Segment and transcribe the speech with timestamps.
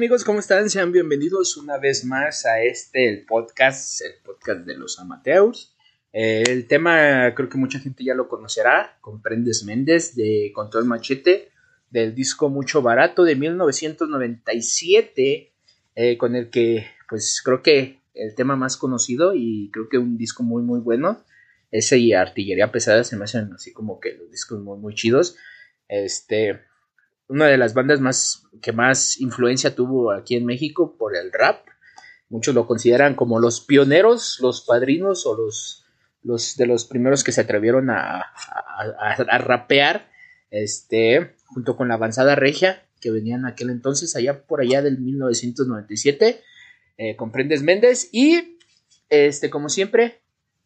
[0.00, 0.24] amigos?
[0.24, 0.70] ¿Cómo están?
[0.70, 5.76] Sean bienvenidos una vez más a este, el podcast, el podcast de los amateurs.
[6.14, 11.50] Eh, el tema creo que mucha gente ya lo conocerá, Comprendes Méndez de Control Machete,
[11.90, 15.52] del disco Mucho Barato de 1997,
[15.96, 20.16] eh, con el que pues creo que el tema más conocido y creo que un
[20.16, 21.22] disco muy muy bueno,
[21.70, 25.36] ese y Artillería Pesada se me hacen así como que los discos muy muy chidos.
[25.88, 26.69] Este,
[27.30, 31.64] una de las bandas más que más influencia tuvo aquí en México por el rap.
[32.28, 35.86] Muchos lo consideran como los pioneros, los padrinos o los,
[36.24, 40.10] los de los primeros que se atrevieron a, a, rapear,
[40.50, 46.42] este, junto con la avanzada regia que venían aquel entonces, allá por allá del 1997,
[46.98, 48.58] eh, comprendes Méndez y,
[49.08, 50.20] este, como siempre,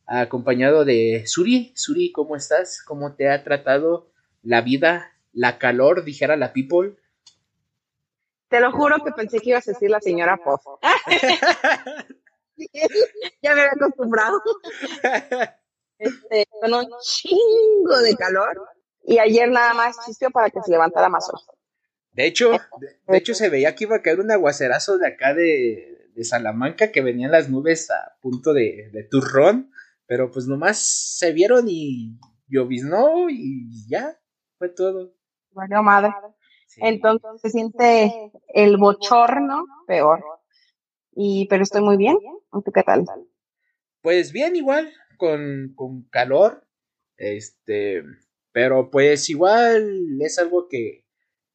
[0.07, 1.73] acompañado de Suri.
[1.77, 2.83] Suri, ¿cómo estás?
[2.83, 4.11] ¿Cómo te ha tratado
[4.43, 6.97] la vida la calor, dijera la people.
[8.49, 10.61] Te lo juro que pensé que ibas a decir la señora Pop.
[13.43, 14.41] ya me había acostumbrado.
[15.99, 18.69] Este, con un chingo de calor.
[19.03, 21.41] Y ayer nada más existió para que se levantara más hoy.
[22.13, 26.11] De hecho, de, hecho se veía que iba a caer un aguacerazo de acá de,
[26.15, 29.73] de Salamanca, que venían las nubes a punto de, de turrón,
[30.07, 34.19] pero pues nomás se vieron y lloviznó y ya,
[34.59, 35.15] fue todo
[35.55, 36.13] valió madre.
[36.77, 40.25] Entonces se siente el bochorno peor.
[41.13, 42.17] Y, pero estoy muy bien.
[42.51, 43.05] ¿Tú qué tal?
[44.03, 46.67] Pues bien, igual, con, con calor.
[47.17, 48.03] Este,
[48.53, 51.05] pero pues igual es algo que,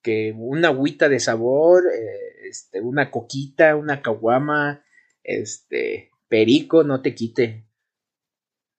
[0.02, 4.84] que una agüita de sabor, eh, este, una coquita, una caguama,
[5.24, 7.68] este, perico, no te quite.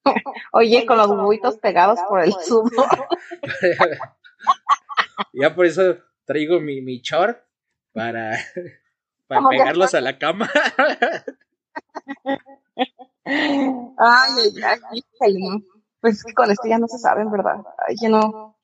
[0.53, 2.71] Oye, con los huevitos pegados por el zumo.
[5.33, 7.39] ya por eso traigo mi, mi short
[7.93, 8.37] para,
[9.27, 10.51] para pegarlos a la cama.
[13.25, 14.33] Ay,
[14.65, 15.35] ay, ay,
[16.01, 17.57] Pues es que con esto ya no se sabe, en verdad.
[17.87, 18.59] Ay, ya no.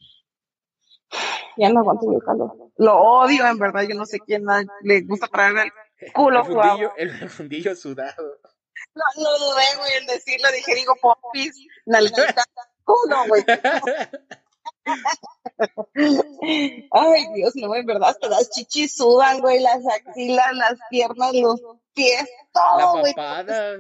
[1.56, 2.52] Ya no aguanto el calor.
[2.76, 3.82] Lo odio, en verdad.
[3.82, 4.44] Yo no sé quién
[4.82, 8.38] le gusta traer el culo el fundillo, el fundillo sudado.
[8.94, 10.50] No, no dudé, güey, en decirlo.
[10.52, 12.44] Dije, digo, popis, nalguita,
[12.84, 13.44] culo, güey.
[16.92, 21.60] Ay, Dios, no, en verdad, hasta las chichis sudan, güey, las axilas, las piernas, los
[21.94, 23.12] pies, todo, güey.
[23.16, 23.78] La papada.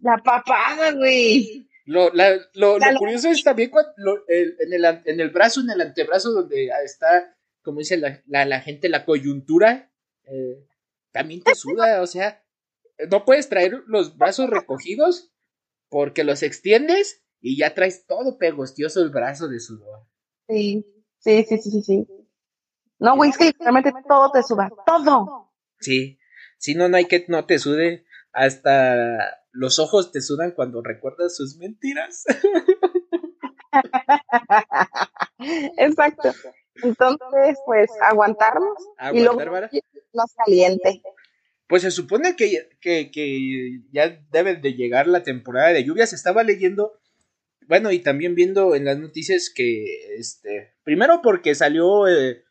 [0.00, 1.68] La papada, güey.
[1.86, 5.70] Lo, la, lo, lo curioso es también cuando, el, en, el, en el brazo, en
[5.70, 9.92] el antebrazo, donde está, como dice la, la, la gente, la coyuntura,
[10.24, 10.66] eh,
[11.12, 12.42] también te suda, o sea,
[13.10, 15.32] no puedes traer los brazos recogidos
[15.88, 20.06] porque los extiendes y ya traes todo pegostioso el brazo de sudor.
[20.48, 20.84] Sí,
[21.18, 22.06] sí, sí, sí, sí.
[22.98, 25.52] No, güey, es que literalmente todo te suda, todo.
[25.80, 26.18] Sí,
[26.58, 28.06] si no, no hay que no te sude.
[28.32, 32.24] Hasta los ojos te sudan cuando recuerdas sus mentiras.
[35.78, 36.32] Exacto.
[36.82, 38.76] Entonces, pues, aguantarnos
[39.12, 39.40] y luego
[40.12, 41.02] más caliente.
[41.68, 46.12] Pues se supone que, que, que ya debe de llegar la temporada de lluvias.
[46.12, 46.92] Estaba leyendo
[47.68, 52.44] bueno, y también viendo en las noticias que, este, primero porque salió, eh,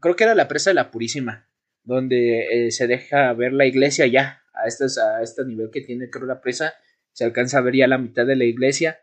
[0.00, 1.48] creo que era la presa de la Purísima,
[1.82, 6.10] donde eh, se deja ver la iglesia ya, a, estas, a este nivel que tiene,
[6.10, 6.74] creo, la presa,
[7.12, 9.00] se alcanza a ver ya la mitad de la iglesia.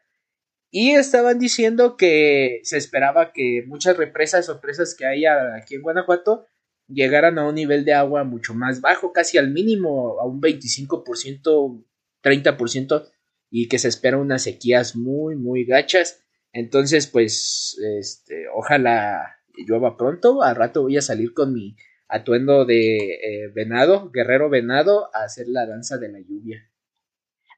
[0.69, 5.81] Y estaban diciendo que se esperaba que muchas represas o presas que hay aquí en
[5.83, 6.47] Guanajuato
[6.87, 11.85] llegaran a un nivel de agua mucho más bajo, casi al mínimo, a un 25%,
[12.23, 13.12] 30%
[13.55, 16.25] y que se esperan unas sequías muy, muy gachas.
[16.53, 20.41] Entonces, pues, este, ojalá llueva pronto.
[20.41, 21.75] Al rato voy a salir con mi
[22.07, 26.67] atuendo de eh, venado, guerrero venado, a hacer la danza de la lluvia.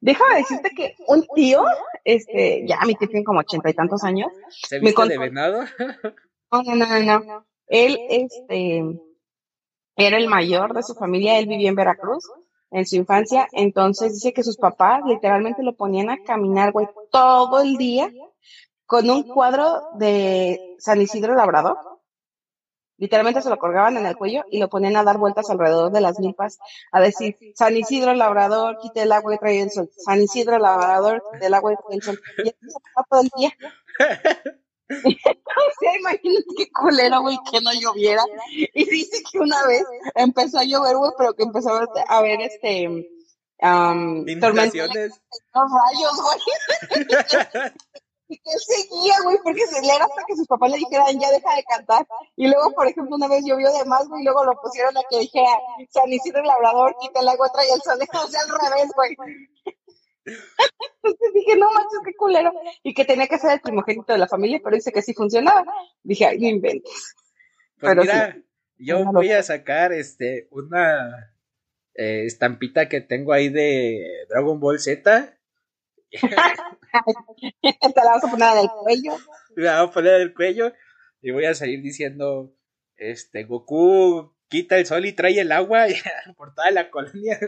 [0.02, 1.64] Déjame decirte que un tío,
[2.04, 4.28] este, ya mi tío tiene como ochenta y tantos años.
[4.50, 5.64] ¿Se viste de venado?
[6.52, 7.48] No, no, no, no.
[7.68, 8.84] Él, este,
[9.96, 12.26] era el mayor de su familia, él vivía en Veracruz
[12.76, 13.48] en su infancia.
[13.54, 16.74] Entonces dice que sus papás literalmente lo ponían a caminar,
[17.10, 18.12] todo el día
[18.86, 21.78] con un cuadro de San Isidro Labrador.
[22.98, 26.02] Literalmente se lo colgaban en el cuello y lo ponían a dar vueltas alrededor de
[26.02, 26.60] las milpas,
[26.92, 29.90] a decir, San Isidro Labrador, quite el agua y trae el sol.
[29.98, 32.20] San Isidro Labrador, quite el agua y trae el sol.
[32.40, 32.80] Y se
[33.10, 33.54] todo el día.
[34.88, 38.24] sea, imagínate qué culero, güey, que no lloviera.
[38.52, 39.84] Y dice que una vez
[40.16, 42.88] empezó a llover, güey, pero que empezó a ver, este.
[43.62, 44.88] Um, tormentas.
[44.88, 47.72] Los rayos, güey.
[48.28, 51.30] Y que seguía, güey, porque se le era hasta que sus papás le dijeran, ya
[51.30, 52.08] deja de cantar.
[52.36, 55.02] Y luego, por ejemplo, una vez llovió de más, güey, y luego lo pusieron a
[55.10, 55.60] que dijera,
[55.92, 59.16] San Isidro Labrador, quita el agua, trae el sol, o sea, al revés, güey.
[60.26, 62.52] Entonces dije, no manches, qué culero.
[62.84, 65.64] Y que tenía que ser el primogénito de la familia, pero dice que sí funcionaba.
[66.04, 67.16] Dije, ay, no inventes.
[67.80, 68.38] Pues pero mira,
[68.78, 71.34] yo voy a sacar este una
[71.94, 75.38] eh, estampita que tengo ahí de Dragon Ball Z.
[76.12, 79.18] Te la vas a poner del cuello.
[79.56, 80.74] La voy a poner del cuello
[81.22, 82.54] y voy a salir diciendo,
[82.98, 85.86] este, Goku quita el sol y trae el agua
[86.38, 87.40] por toda la colonia.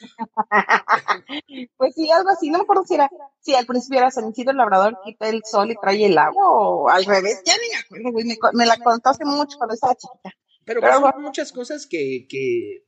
[1.76, 3.10] pues sí, algo así, no me acuerdo si era,
[3.40, 6.88] si al principio era San el Labrador, quita el sol y trae el agua, o
[6.88, 10.32] al revés, ya ni me acuerdo, güey, me, la contó hace mucho cuando estaba chiquita.
[10.64, 12.84] Pero, Pero muchas cosas que, que,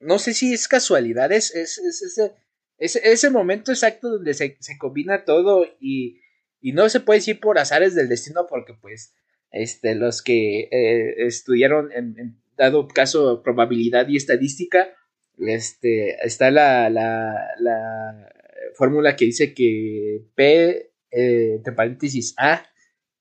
[0.00, 2.34] no sé si es casualidad, es, es, ese,
[2.78, 6.20] ese, momento exacto donde se, se combina todo y,
[6.60, 9.14] y, no se puede decir por azares del destino porque pues
[9.50, 14.88] este, los que eh, estudiaron en, dado caso probabilidad y estadística,
[15.38, 18.28] este, está la, la, la
[18.74, 22.66] fórmula que dice que P, eh, entre paréntesis, A,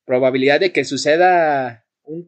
[0.05, 1.85] probabilidad de que suceda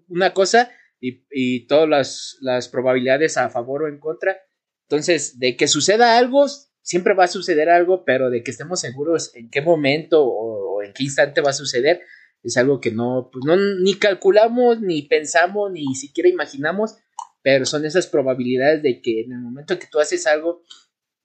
[0.07, 4.37] una cosa y, y todas las, las, probabilidades a favor o en contra.
[4.83, 6.45] Entonces, de que suceda algo,
[6.81, 10.93] siempre va a suceder algo, pero de que estemos seguros en qué momento o, en
[10.93, 12.01] qué instante va a suceder,
[12.41, 16.95] es algo que no, pues no, ni calculamos, ni pensamos, ni siquiera imaginamos,
[17.41, 20.63] pero son esas probabilidades de que en el momento que tú haces algo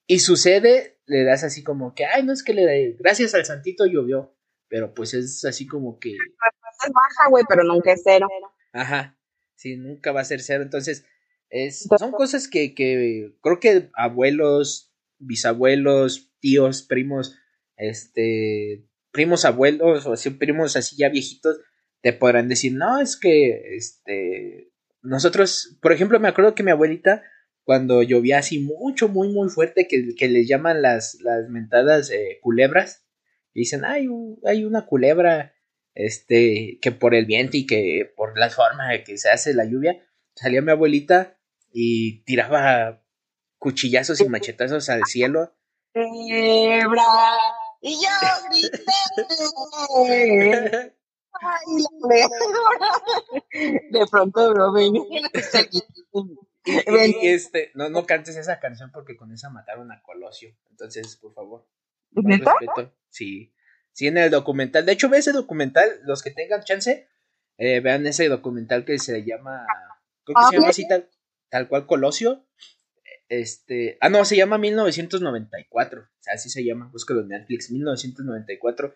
[0.06, 3.86] y sucede, le das así como que, ay, no es que le gracias al santito
[3.86, 4.36] llovió,
[4.68, 6.12] pero pues es así como que...
[6.12, 8.26] Es baja, güey, pero nunca es cero.
[8.72, 9.18] Ajá,
[9.54, 11.06] sí, nunca va a ser cero, entonces
[11.50, 17.38] es, son cosas que, que creo que abuelos, bisabuelos, tíos, primos,
[17.76, 21.60] este, primos abuelos o así, primos así ya viejitos,
[22.02, 24.72] te podrán decir, no, es que, este,
[25.04, 27.22] nosotros, por ejemplo, me acuerdo que mi abuelita,
[27.62, 32.38] cuando llovía así mucho, muy, muy fuerte, que, que les llaman las, las mentadas eh,
[32.40, 33.04] culebras,
[33.52, 34.08] y dicen, hay,
[34.46, 35.54] hay una culebra,
[35.94, 40.04] este, que por el viento y que por la forma que se hace la lluvia,
[40.34, 41.38] salía mi abuelita
[41.70, 43.04] y tiraba
[43.58, 45.54] cuchillazos y machetazos al cielo.
[45.92, 47.02] Culebra,
[47.82, 48.08] y yo
[48.50, 48.82] grité.
[53.90, 54.94] de pronto, bro, ven.
[56.66, 60.54] Y, este, no, no cantes esa canción porque con esa mataron a Colosio.
[60.70, 61.66] Entonces, por favor.
[62.12, 62.92] Respeto.
[63.10, 63.52] Sí.
[63.92, 64.84] Sí, en el documental.
[64.84, 66.00] De hecho, ve ese documental.
[66.04, 67.08] Los que tengan chance,
[67.58, 69.66] eh, vean ese documental que se llama.
[70.24, 70.86] Creo que se llama así
[71.50, 72.44] tal, cual Colosio.
[73.28, 73.98] Este.
[74.00, 76.02] Ah, no, se llama 1994.
[76.02, 76.88] O sea, así se llama.
[76.90, 77.70] Búscalo en Netflix.
[77.70, 78.94] 1994.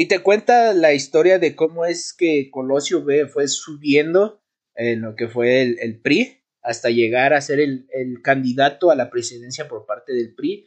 [0.00, 4.42] Y te cuenta la historia de cómo es que Colosio B fue subiendo
[4.74, 7.86] en lo que fue el, PRI hasta llegar a ser el,
[8.22, 10.66] candidato a la presidencia por parte del PRI.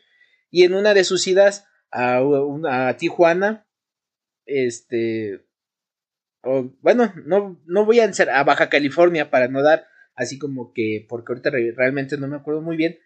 [0.51, 3.67] Y en una de sus idas a, Tijuana,
[4.45, 5.43] este,
[6.43, 11.31] bueno, no, no voy a a Baja California para no dar así como que, porque
[11.31, 12.99] ahorita realmente no me acuerdo muy bien.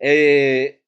[0.00, 0.82] Eh,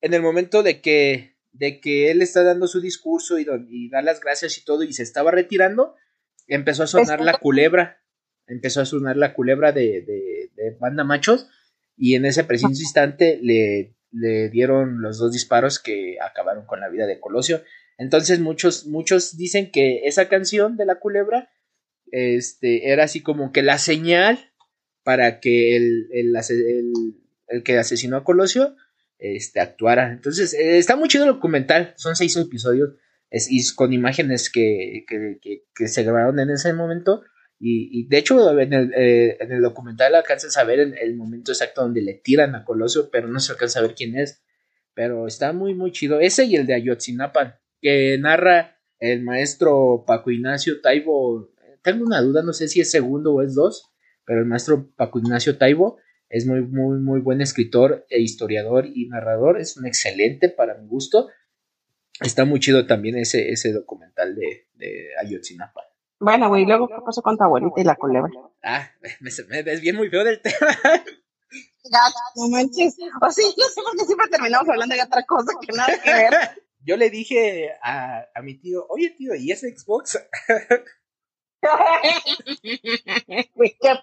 [0.00, 3.44] en el momento de que de que él está dando su discurso y,
[3.90, 5.96] da las gracias y todo y se estaba retirando,
[6.46, 8.00] empezó a sonar la culebra,
[8.46, 11.48] empezó a sonar la culebra de, de, banda machos
[11.96, 16.88] y en ese preciso instante le, le, dieron los dos disparos que acabaron con la
[16.88, 17.62] vida de Colosio.
[17.98, 21.50] Entonces muchos, muchos dicen que esa canción de la culebra
[22.12, 24.52] este, era así como que la señal
[25.02, 26.92] para que el, el, el,
[27.48, 28.76] el que asesinó a Colosio
[29.18, 30.12] este, actuara.
[30.12, 32.90] Entonces, eh, está muy chido el documental, son seis episodios
[33.30, 37.22] y con imágenes que, que, que, se grabaron en ese momento.
[37.60, 42.02] Y, y de hecho, en el, eh, documental alcanzas a ver el momento exacto donde
[42.02, 44.42] le tiran a Colosio, pero no se alcanza a ver quién es.
[44.94, 46.20] Pero está muy, muy chido.
[46.20, 51.52] Ese y el de Ayotzinapa, que narra el maestro Paco Ignacio Taibo.
[51.82, 53.92] Tengo una duda, no sé si es segundo o es dos,
[54.24, 55.98] pero el maestro Paco Ignacio Taibo
[56.28, 59.60] es muy, muy, muy buen escritor e historiador y narrador.
[59.60, 61.28] Es un excelente para mi gusto.
[62.20, 65.82] Está muy chido también ese, ese documental de, de Ayotzinapa.
[66.20, 68.30] Bueno, güey, luego, ¿qué pasó con tu abuelita y la culebra?
[68.62, 70.76] Ah, me, me desvié muy feo del tema.
[72.36, 72.96] no manches.
[73.22, 76.12] O sí, no sé por qué siempre terminamos hablando de otra cosa que nada que
[76.12, 76.32] ver.
[76.84, 80.18] Yo le dije a, a mi tío, oye tío, ¿y ese Xbox?
[81.60, 83.50] Qué.
[83.54, 84.02] Güey, la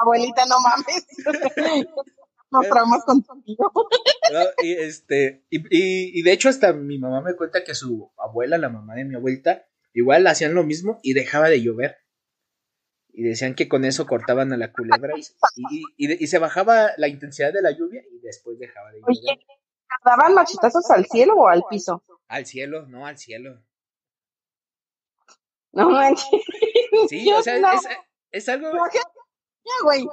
[0.00, 1.06] abuelita, no mames.
[2.50, 3.72] No traumas contigo.
[4.62, 8.68] y, este, y, y, de hecho, hasta mi mamá me cuenta que su abuela, la
[8.68, 11.96] mamá de mi abuelita, igual hacían lo mismo y dejaba de llover.
[13.08, 17.08] Y decían que con eso cortaban a la culebra y, y, y se bajaba la
[17.08, 19.16] intensidad de la lluvia y después dejaba de llover.
[19.16, 19.46] Oye,
[20.04, 22.04] ¿daban machetazos al cielo o al piso?
[22.28, 23.62] Al cielo, no, al cielo.
[25.76, 26.24] No manches.
[27.10, 27.82] Sí, o sea, es,
[28.30, 28.70] es, algo.
[28.72, 30.06] Ya, güey,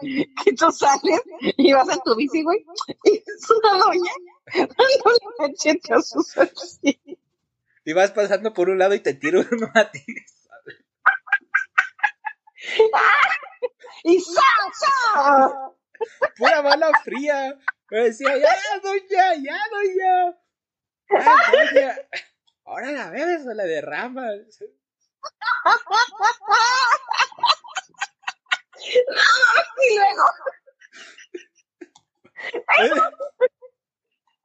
[0.43, 2.65] que tú sales y vas en tu bici, güey,
[3.05, 4.12] y es una doña
[4.53, 7.17] dándole machetazos al cielo.
[7.86, 10.03] Y vas pasando por un lado y te tiro uno a ti.
[14.03, 15.72] ¡Y sa,
[16.38, 17.58] Pura bala fría.
[17.89, 20.38] Me decía, ya, doña, ya, doña.
[21.10, 21.96] Ya, doña.
[22.65, 24.62] Ahora la bebes o la derramas.
[29.82, 30.25] Y luego.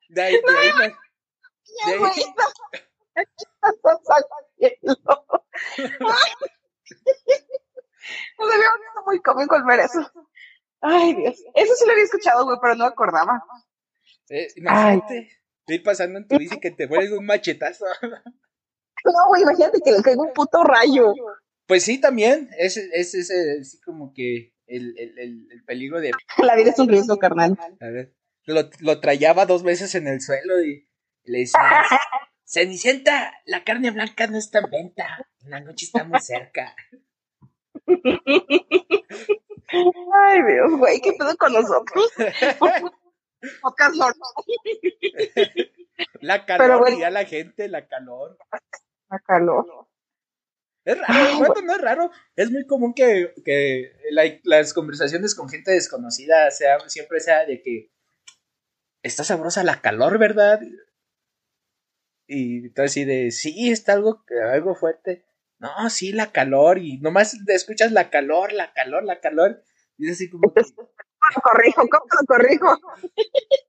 [0.09, 0.95] De ahí, de ahí, de ahí.
[8.39, 8.71] No había
[9.05, 10.11] muy cómico al ver eso.
[10.81, 11.43] Ay, Dios.
[11.55, 13.43] Eso sí lo había escuchado, güey, pero no acordaba.
[14.31, 15.31] Eh, imagínate,
[15.61, 17.85] estoy pasando en tu bici que te vuelves un machetazo.
[19.05, 21.13] No, güey, imagínate que le caiga un puto rayo.
[21.67, 22.51] Pues sí, también.
[22.59, 26.13] Es, es, es, como que el, el, el, peligro de.
[26.39, 27.59] La vida es un riesgo, carnal.
[27.81, 28.15] A ver.
[28.45, 30.89] Lo, lo trayaba dos veces en el suelo y,
[31.25, 31.61] le decía:
[32.45, 35.29] Cenicienta, la carne blanca no está en venta.
[35.45, 36.75] La noche está muy cerca.
[39.71, 42.11] Ay, Dios, güey, ¿qué pedo con nosotros?
[43.61, 43.95] Pocas
[46.21, 48.39] La calor, bueno, la gente, la calor.
[49.11, 49.89] La calor.
[50.85, 52.11] Es raro, bueno, no es raro.
[52.35, 53.93] Es muy común que, que
[54.45, 57.93] las conversaciones con gente desconocida sea, siempre sea de que
[59.03, 60.61] está sabrosa la calor, ¿verdad?
[62.27, 65.27] Y entonces así de, sí, está algo, algo fuerte.
[65.59, 66.79] No, sí, la calor.
[66.79, 69.63] Y nomás escuchas la calor, la calor, la calor.
[69.97, 70.53] Y es así como...
[70.53, 71.83] ¿Cómo corrijo?
[71.91, 72.79] ¿Cómo lo corrijo?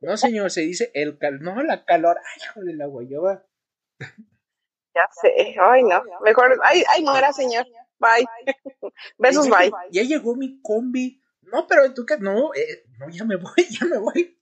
[0.02, 1.42] No, señor, se dice el calor.
[1.42, 2.18] No, la calor.
[2.18, 3.46] Ay, hijo de la guayaba.
[5.00, 5.56] Ya sé.
[5.62, 6.04] Ay, no.
[6.22, 6.60] Mejor.
[6.64, 7.66] Ay, ay, muera, señor.
[8.00, 8.26] Bye.
[9.18, 9.72] Besos, bye.
[9.92, 11.22] Ya llegó mi combi.
[11.44, 14.38] No, pero tú que no, eh, no, ya me voy, ya me voy.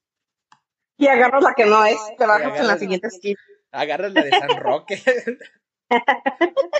[0.97, 3.39] Y agarras la que no es, te bajas en la siguiente esquina.
[3.71, 4.99] Agarras la de San Roque.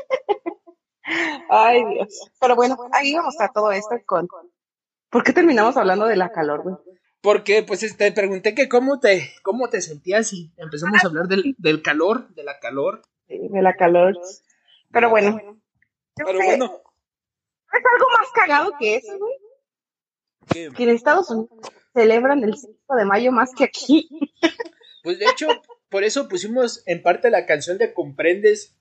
[1.50, 2.32] Ay, Dios.
[2.40, 4.28] Pero bueno, ahí vamos a todo esto con.
[5.10, 6.76] ¿Por qué terminamos hablando de la calor, güey?
[7.22, 11.56] Porque, pues, te pregunté que cómo te, cómo te sentías y empezamos a hablar del,
[11.58, 13.04] del calor, de la calor.
[13.28, 14.18] De la calor.
[14.92, 15.60] Pero bueno.
[16.16, 16.66] Pero bueno.
[16.66, 20.74] Es algo más cagado que eso, güey.
[20.74, 21.52] Que en Estados Unidos
[21.94, 24.10] celebran el 5 de mayo más que aquí.
[25.04, 25.48] Pues de hecho,
[25.88, 28.76] por eso pusimos en parte la canción de Comprendes,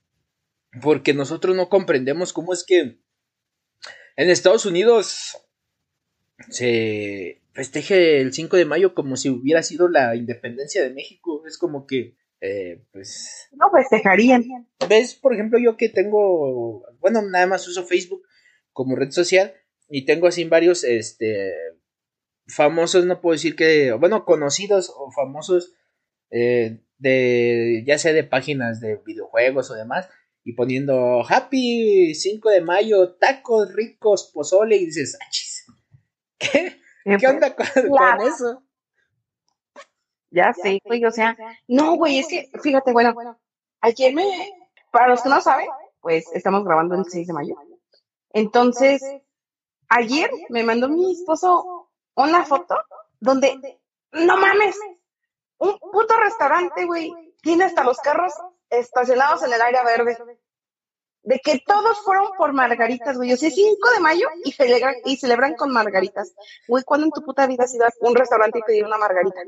[0.81, 2.99] porque nosotros no comprendemos cómo es que
[4.17, 5.37] en Estados Unidos
[6.49, 11.43] se festeje el 5 de mayo como si hubiera sido la independencia de México.
[11.47, 13.49] Es como que, eh, pues...
[13.51, 14.45] No festejarían.
[14.87, 15.15] ¿Ves?
[15.15, 18.23] Por ejemplo, yo que tengo, bueno, nada más uso Facebook
[18.73, 19.53] como red social
[19.89, 21.53] y tengo así varios, este,
[22.47, 25.73] famosos, no puedo decir que, bueno, conocidos o famosos
[26.31, 30.09] eh, de, ya sea de páginas de videojuegos o demás,
[30.43, 35.65] y poniendo Happy 5 de mayo, tacos ricos, pozole, y dices, achis,
[36.37, 36.77] ¿qué?
[37.19, 37.65] ¿Qué onda con,
[38.27, 38.63] eso?
[40.29, 43.15] Ya sé, güey, o sea, no, güey, es que, fíjate, bueno,
[43.81, 44.25] ayer me,
[44.91, 45.67] para los que no saben,
[46.01, 47.55] pues estamos grabando el 6 de mayo.
[48.31, 49.01] Entonces,
[49.89, 52.75] ayer me mandó mi esposo una foto
[53.19, 53.79] donde,
[54.11, 54.77] no mames,
[55.59, 58.33] un puto restaurante, güey, tiene hasta los carros
[58.69, 60.17] estacionados en el área verde.
[61.23, 63.33] De que todos fueron por margaritas, güey.
[63.33, 66.33] O sea, 5 de mayo y celebran, y celebran con margaritas.
[66.67, 69.41] Güey, ¿cuándo en tu puta vida has ido a un restaurante y pedir una margarita?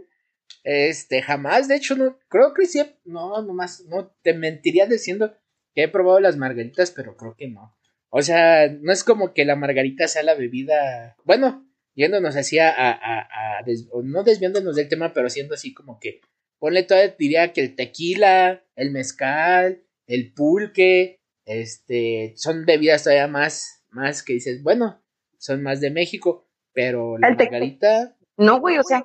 [0.63, 1.68] Este, jamás.
[1.68, 2.82] De hecho, no, creo que sí.
[3.06, 5.36] No, nomás, no te mentiría diciendo
[5.74, 7.75] que he probado las margaritas, pero creo que no.
[8.10, 11.15] O sea, no es como que la margarita sea la bebida.
[11.24, 13.65] Bueno, yéndonos así a, a, a,
[14.03, 16.22] no desviándonos del tema, pero siendo así como que,
[16.58, 23.84] ponle todavía, diría que el tequila, el mezcal, el pulque, este, son bebidas todavía más,
[23.89, 25.03] más que dices, bueno,
[25.38, 28.15] son más de México, pero la margarita...
[28.38, 29.03] No, güey, o sea,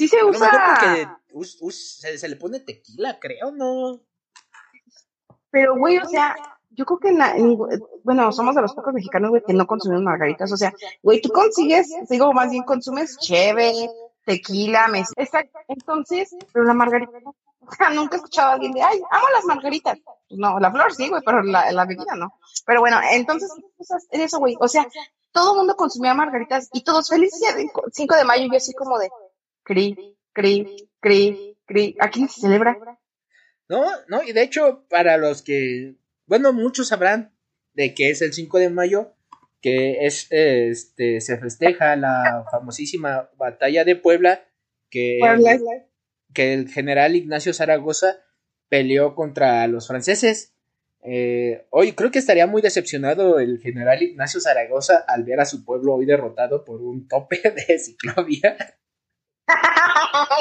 [0.00, 1.10] sí se usa...
[1.70, 4.00] se, se le pone tequila, creo, ¿no?
[5.50, 6.36] Pero, güey, o sea,
[6.70, 10.50] yo creo que, bueno, somos de los pocos mexicanos, güey, que no consumimos margaritas.
[10.52, 13.90] O sea, güey, tú consigues, digo, más bien consumes cheve,
[14.24, 15.08] tequila, mes.
[15.16, 15.58] Exacto.
[15.68, 19.44] Entonces, pero la margarita, o sea, nunca he escuchado a alguien de, ay, amo las
[19.44, 19.98] margaritas.
[20.30, 22.38] No, la flor sí, güey, pero la, la bebida no.
[22.64, 23.52] Pero bueno, entonces,
[24.12, 24.56] eso, güey.
[24.60, 24.86] O sea,
[25.32, 27.54] todo el mundo consumía margaritas y todos felices.
[27.92, 29.10] 5 de mayo, yo así como de,
[29.62, 31.96] cri, cri, cri, cri.
[32.00, 32.76] Aquí se celebra.
[33.68, 35.94] No, no, y de hecho, para los que,
[36.26, 37.32] bueno, muchos sabrán
[37.74, 39.14] de que es el 5 de mayo,
[39.60, 44.44] que es, este, se festeja la famosísima batalla de Puebla,
[44.90, 45.20] que,
[46.34, 48.16] que el general Ignacio Zaragoza
[48.68, 50.54] peleó contra los franceses.
[51.02, 55.64] Eh, hoy creo que estaría muy decepcionado el general Ignacio Zaragoza al ver a su
[55.64, 58.56] pueblo hoy derrotado por un tope de ciclovía.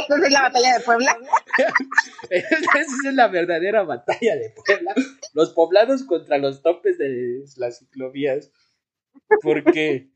[0.07, 1.17] Esa es la batalla de Puebla.
[2.29, 4.93] Esa es la verdadera batalla de Puebla.
[5.33, 8.51] Los poblados contra los topes de las ciclovías.
[9.41, 10.09] Porque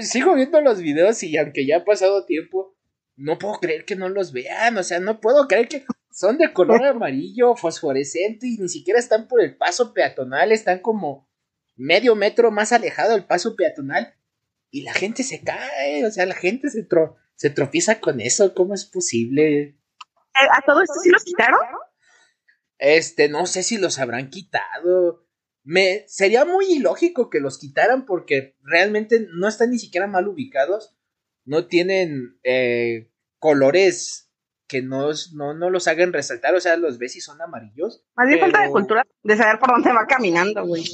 [0.00, 2.76] sigo viendo los videos y aunque ya ha pasado tiempo,
[3.16, 4.76] no puedo creer que no los vean.
[4.78, 9.28] O sea, no puedo creer que son de color amarillo, fosforescente y ni siquiera están
[9.28, 10.52] por el paso peatonal.
[10.52, 11.28] Están como
[11.76, 14.14] medio metro más alejado del paso peatonal.
[14.70, 18.54] Y la gente se cae, o sea, la gente se, tro se tropieza con eso.
[18.54, 19.60] ¿Cómo es posible?
[19.60, 21.60] Eh, ¿A todo esto sí los quitaron?
[22.78, 25.24] Este, no sé si los habrán quitado
[25.64, 30.94] me sería muy ilógico que los quitaran porque realmente no están ni siquiera mal ubicados,
[31.44, 34.30] no tienen eh, colores
[34.68, 38.06] que no, no, no, los hagan resaltar, o sea, los ves y son amarillos.
[38.14, 40.84] Más bien falta de cultura, de saber por dónde va caminando, güey.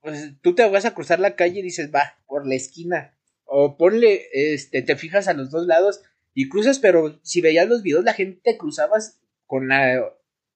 [0.00, 3.17] pues tú te vas a cruzar la calle y dices, va, por la esquina.
[3.50, 6.02] O ponle, este, te fijas a los dos lados
[6.34, 10.14] y cruzas, pero si veías los videos, la gente cruzabas con la,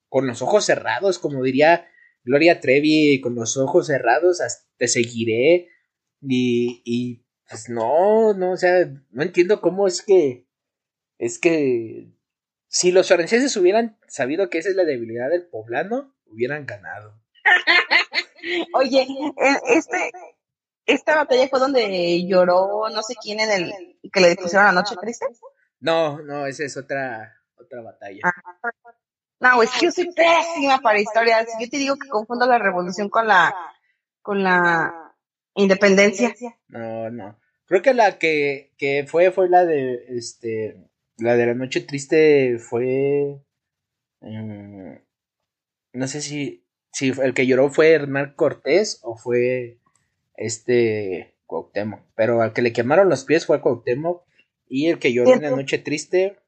[0.08, 1.88] con los ojos cerrados, como diría
[2.24, 4.40] Gloria Trevi con los ojos cerrados,
[4.76, 5.68] te seguiré.
[6.20, 10.46] Y, y pues no, no, o sea, no entiendo cómo es que,
[11.18, 12.12] es que
[12.68, 17.20] si los franceses hubieran sabido que esa es la debilidad del poblano, hubieran ganado.
[18.74, 19.06] Oye,
[19.74, 20.12] este,
[20.86, 24.96] esta batalla fue donde lloró no sé quién en el que le pusieron la noche
[25.00, 25.26] triste.
[25.80, 28.20] No, no, esa es otra, otra batalla.
[28.24, 28.32] Ah,
[29.40, 31.48] no, es que yo soy pésima para historias.
[31.60, 33.52] Yo te digo que confundo la revolución con la,
[34.22, 35.14] con la
[35.54, 36.34] independencia.
[36.68, 37.38] No, no.
[37.66, 40.76] Creo que la que, que fue, fue la de, este,
[41.16, 43.42] la de la noche triste fue,
[44.20, 44.94] mm,
[45.94, 49.80] no sé si, si el que lloró fue Hernán Cortés o fue,
[50.34, 52.00] este, Cuauhtémoc.
[52.14, 54.24] Pero al que le quemaron los pies fue Cuauhtémoc
[54.68, 56.38] y el que lloró en la noche triste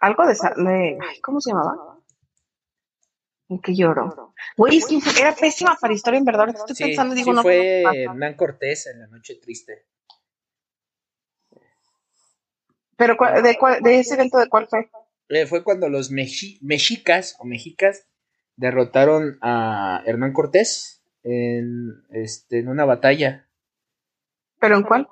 [0.00, 1.98] algo de, ¿cómo se llamaba?
[3.48, 4.34] ¿En qué lloró?
[4.56, 6.48] Güey, es que era pésima para historia en verdad.
[6.48, 7.42] Estoy pensando, digo, no.
[7.42, 9.86] Fue Hernán Cortés en la noche triste.
[12.96, 14.90] ¿Pero de, de ese evento de cuál fue?
[15.28, 18.06] Eh, fue cuando los mexicas o mexicas
[18.60, 23.48] derrotaron a Hernán Cortés en, este, en una batalla.
[24.60, 25.08] ¿Pero en cuál?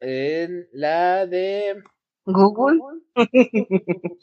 [0.00, 1.82] En la de
[2.24, 2.80] Google.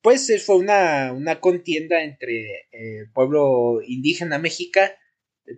[0.00, 4.92] pues eh, fue una, una contienda entre el eh, pueblo indígena mexica,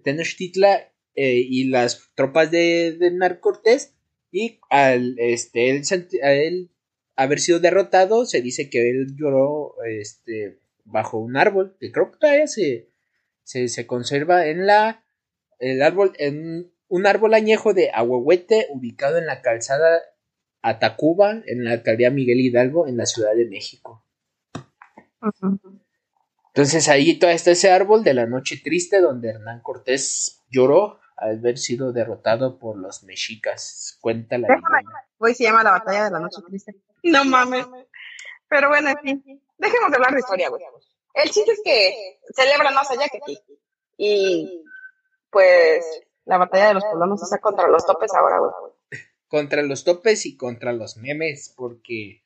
[0.05, 3.95] Tenochtitla, eh, y las tropas de, de Cortés.
[4.31, 5.83] Y al este,
[6.23, 6.71] él,
[7.17, 12.19] haber sido derrotado, se dice que él lloró este, bajo un árbol, que creo que
[12.19, 12.91] todavía se,
[13.43, 15.05] se, se conserva en la.
[15.59, 20.01] El árbol, en un árbol añejo de aguahuete ubicado en la calzada
[20.63, 24.05] a Tacuba, en la alcaldía Miguel Hidalgo, en la Ciudad de México.
[26.55, 31.39] Entonces ahí todavía está ese árbol de la noche triste donde Hernán Cortés lloró al
[31.39, 33.99] haber sido derrotado por los mexicas.
[34.01, 34.49] Cuenta la
[35.19, 36.77] Hoy se llama la batalla de la noche triste.
[37.03, 37.67] No mames.
[38.49, 40.63] Pero bueno, en fin, dejemos de hablar de historia, güey.
[41.15, 43.39] El chiste es que celebran más allá que aquí.
[43.97, 44.65] Y
[45.31, 45.85] pues
[46.25, 48.73] la batalla de los poblanos está contra los topes ahora, güey
[49.29, 52.25] contra los topes y contra los memes, porque...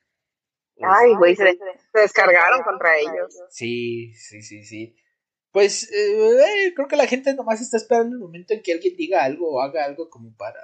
[0.81, 1.59] Ay, güey, se,
[1.93, 3.39] descargaron contra ellos.
[3.51, 4.97] Sí, sí, sí, sí.
[5.51, 9.23] Pues eh, creo que la gente nomás está esperando el momento en que alguien diga
[9.23, 10.61] algo o haga algo como para...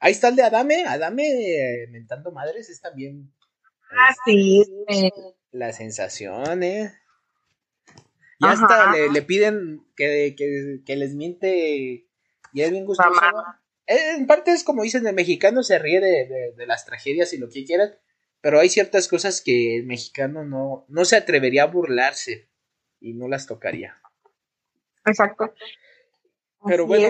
[0.00, 3.32] Ahí está el de Adame, Adame eh, mentando madres es también...
[3.92, 4.64] Ah, sí.
[5.52, 6.92] La sensación, eh.
[8.38, 12.08] Y hasta le, le, piden que, que, que, les miente
[12.52, 13.20] y es bien gustoso.
[13.86, 17.64] En parte es como dicen, el mexicano se ríe de, las tragedias y lo que
[17.64, 17.92] quieras,
[18.40, 22.48] pero hay ciertas cosas que el mexicano no, no se atrevería a burlarse
[23.00, 24.00] y no las tocaría.
[25.04, 25.52] Exacto.
[26.64, 27.08] Pero bueno.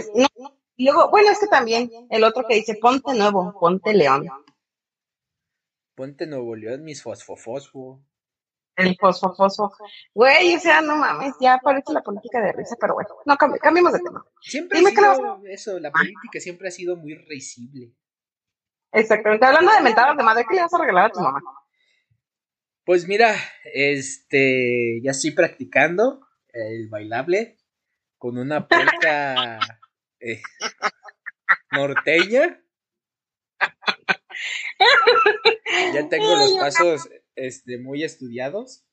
[0.77, 4.29] Y luego, bueno, es que también el otro que dice, ponte nuevo, ponte león.
[5.95, 8.03] Ponte Nuevo León, mis fosfofosfo.
[8.83, 9.73] El fosfofosfo.
[10.15, 13.93] Güey, o sea, no mames, ya parece la política de risa, pero bueno, no, cambiemos
[13.93, 14.25] de tema.
[14.41, 17.93] Siempre ha sido eso, la política siempre ha sido muy risible.
[18.93, 21.41] Exactamente, hablando de mentadas de madre, ¿qué le vas a regalar a tu mamá?
[22.85, 23.35] Pues mira,
[23.73, 27.59] este, ya estoy practicando el bailable
[28.19, 29.59] con una puerta
[30.21, 30.43] eh,
[31.71, 32.61] norteña.
[35.95, 38.85] ya tengo los pasos este, muy estudiados.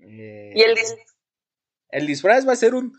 [0.00, 1.16] Eh, ¿Y el disfraz?
[1.90, 2.92] El disfraz va a ser un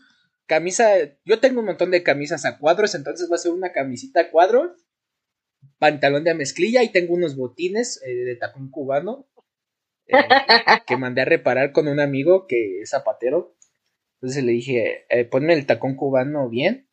[0.46, 0.92] camisa.
[1.24, 4.30] Yo tengo un montón de camisas a cuadros, entonces va a ser una camisita a
[4.30, 4.84] cuadros,
[5.78, 9.28] pantalón de mezclilla y tengo unos botines eh, de tacón cubano
[10.06, 10.16] eh,
[10.86, 13.56] que mandé a reparar con un amigo que es zapatero.
[14.20, 16.88] Entonces le dije, ponme el tacón cubano bien.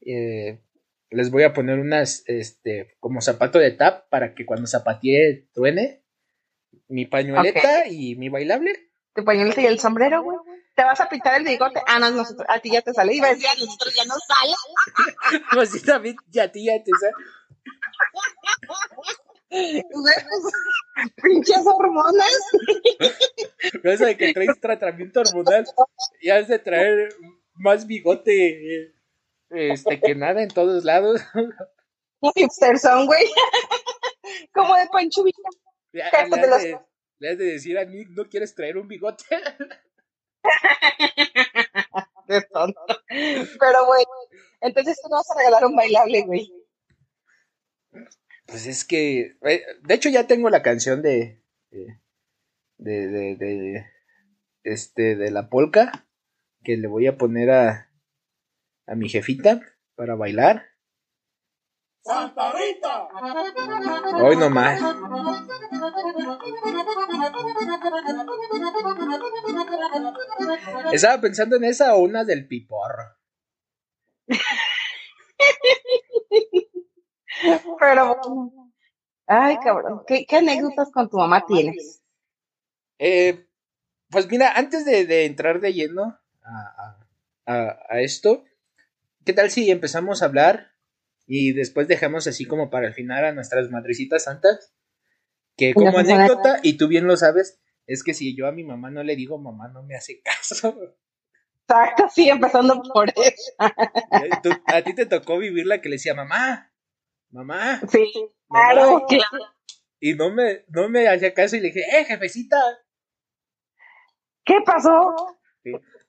[0.00, 6.03] les voy a poner unas, este, como zapato de tap para que cuando zapatee truene
[6.88, 8.90] mi pañueleta y mi bailable.
[9.14, 10.38] Tu pañueleta y el sombrero, güey.
[10.74, 11.80] Te vas a pintar el bigote.
[11.86, 13.14] Ah, no, nosotros, a ti ya te sale.
[13.14, 14.54] Iba a decir, a nosotros ya no sale.
[15.52, 17.14] pues sí, también, ya a ti ya te sale.
[21.22, 22.40] Pinches hormonas.
[23.82, 25.64] De que traes tratamiento hormonal
[26.20, 27.14] y has de traer
[27.54, 28.94] más bigote
[29.50, 31.20] este que nada en todos lados.
[32.34, 33.26] Hipster son, güey.
[34.52, 35.22] Como de Pancho
[35.94, 39.24] le, has de, decir a Nick, ¿no quieres traer un bigote?
[42.26, 44.10] Pero bueno,
[44.60, 46.52] entonces tú vas a regalar un bailable, güey.
[48.46, 52.00] Pues es que, eh, de hecho ya tengo la canción de, de,
[52.78, 53.86] de, de,
[54.64, 56.06] este, de la polka
[56.62, 57.90] que le voy a poner a,
[58.86, 59.60] a mi jefita
[59.94, 60.66] para bailar.
[62.02, 62.93] ¡Santa Rita!
[64.22, 64.80] Hoy nomás.
[70.92, 73.04] Estaba pensando en esa o una del piporro.
[77.78, 78.20] Pero,
[79.26, 82.02] ay, cabrón, ¿qué, anécdotas con tu mamá tienes?
[82.98, 83.46] Eh,
[84.08, 86.18] pues mira, antes de, entrar de lleno
[87.46, 88.44] a, esto,
[89.24, 90.73] ¿qué tal si empezamos a hablar
[91.26, 94.74] y después dejamos así como para el final a nuestras madrecitas santas?
[95.56, 98.90] Que como anécdota, y tú bien lo sabes, es que si yo a mi mamá
[98.90, 100.76] no le digo mamá, no me hace caso.
[101.66, 103.52] Exacto, sí, empezando por eso.
[104.66, 106.72] a ti te tocó vivir la que le decía mamá,
[107.30, 107.80] mamá.
[107.90, 108.12] Sí,
[108.48, 109.44] claro, claro.
[110.00, 112.58] Y no me, no me hacía caso y le dije, eh, jefecita.
[114.44, 115.14] ¿Qué pasó?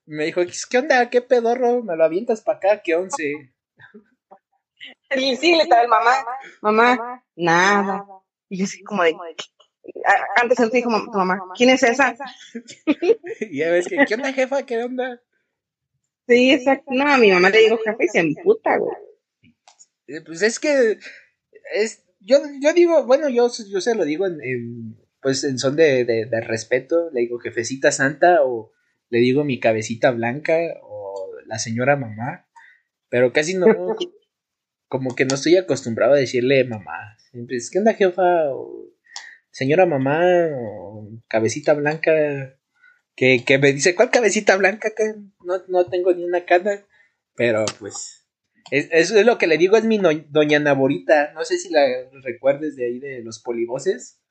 [0.06, 1.10] Me dijo, ¿qué onda?
[1.10, 1.82] ¿Qué pedorro?
[1.82, 2.82] ¿Me lo avientas para acá?
[2.84, 3.54] ¿Qué once?
[5.12, 6.26] Sí, sí, le estaba el mamá,
[6.62, 8.06] mamá, nada.
[8.50, 9.16] Y yo así como de,
[10.36, 12.16] antes él dijo tu mamá, ¿quién es esa?
[13.40, 14.64] y ya ves que, ¿qué onda, jefa?
[14.64, 15.22] ¿Qué onda?
[16.28, 16.92] Sí, exacto.
[16.92, 18.96] No, a mi mamá le digo jefe y se emputa, güey.
[20.08, 20.98] Eh, pues es que,
[21.74, 26.06] es, yo, yo digo, bueno, yo, yo se lo digo en, pues en son de,
[26.06, 28.72] de, de, respeto, le digo jefecita santa o
[29.10, 32.48] le digo mi cabecita blanca o la señora mamá,
[33.10, 33.66] pero casi no,
[34.96, 37.18] como que no estoy acostumbrado a decirle mamá.
[37.32, 38.50] Siempre es, ¿qué onda, jefa?
[38.54, 38.88] O,
[39.52, 40.22] señora mamá,
[40.56, 42.58] o cabecita blanca.
[43.16, 44.92] Que, que me dice, ¿cuál cabecita blanca?
[44.96, 46.86] Que no, no tengo ni una cana.
[47.36, 48.26] Pero pues,
[48.72, 51.34] es, eso es lo que le digo, es mi doña Naborita.
[51.34, 51.86] No sé si la
[52.24, 54.22] recuerdes de ahí de los polivoces.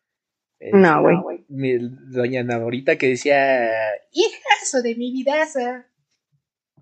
[0.73, 1.45] no, güey.
[1.49, 3.71] Mi doña Naborita que decía,
[4.11, 5.87] hijazo de mi vidaza.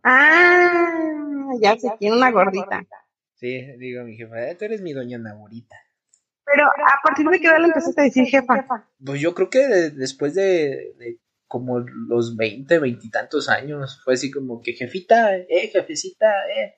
[0.04, 2.86] Ah, ya se tiene una gordita.
[3.42, 5.74] Sí, digo mi jefa, eh, tú eres mi doña Naborita.
[6.44, 8.88] Pero a partir de qué edad le empezaste a decir jefa.
[9.04, 9.58] Pues yo creo que
[9.90, 16.76] después de, como los 20, veintitantos años, fue así como que jefita, eh, jefecita, eh.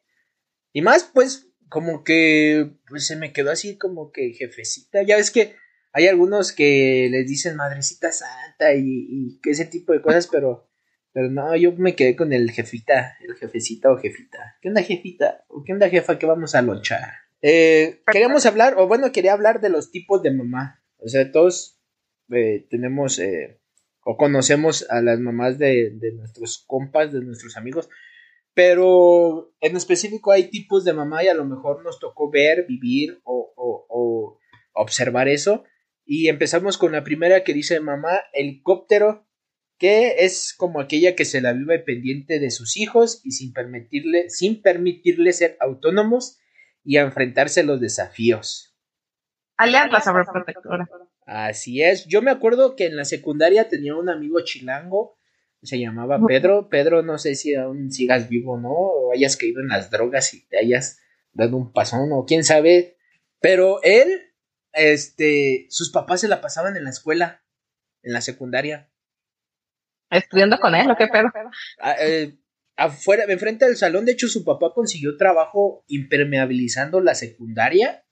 [0.73, 5.03] Y más, pues, como que pues se me quedó así como que jefecita.
[5.03, 5.57] Ya ves que
[5.93, 10.71] hay algunos que les dicen madrecita santa y, y ese tipo de cosas, pero
[11.15, 14.57] pero no, yo me quedé con el jefita, el jefecita o jefita.
[14.61, 15.45] ¿Qué onda, jefita?
[15.47, 16.19] ¿O qué onda, jefa?
[16.19, 17.09] ¿Qué vamos a luchar?
[17.41, 20.83] Eh, queríamos hablar, o bueno, quería hablar de los tipos de mamá.
[20.99, 21.81] O sea, todos
[22.33, 23.61] eh, tenemos eh,
[24.05, 27.89] o conocemos a las mamás de, de, nuestros compas, de nuestros amigos.
[28.53, 33.21] Pero en específico hay tipos de mamá y a lo mejor nos tocó ver, vivir
[33.23, 34.41] o, o, o
[34.73, 35.63] observar eso.
[36.05, 39.29] Y empezamos con la primera que dice mamá helicóptero
[39.79, 44.31] que es como aquella que se la vive pendiente de sus hijos y sin permitirle,
[44.31, 46.39] sin permitirle ser autónomos
[46.85, 48.77] y a enfrentarse a los desafíos.
[49.57, 50.89] Alias la sobreprotectora.
[51.27, 52.07] Así es.
[52.07, 55.19] Yo me acuerdo que en la secundaria tenía un amigo chilango,
[55.63, 56.69] se llamaba Pedro.
[56.69, 60.35] Pedro, no sé si aún sigas vivo o no, o hayas caído en las drogas
[60.35, 61.01] y te hayas
[61.33, 62.99] dado un pasón, o quién sabe.
[63.41, 64.35] Pero él,
[64.73, 67.43] este, sus papás se la pasaban en la escuela,
[68.03, 68.91] en la secundaria.
[70.11, 71.29] ¿Estudiando con él o qué pedo?
[71.81, 72.37] Ah, eh,
[72.77, 78.05] afuera, enfrente del salón, de hecho, su papá consiguió trabajo impermeabilizando la secundaria.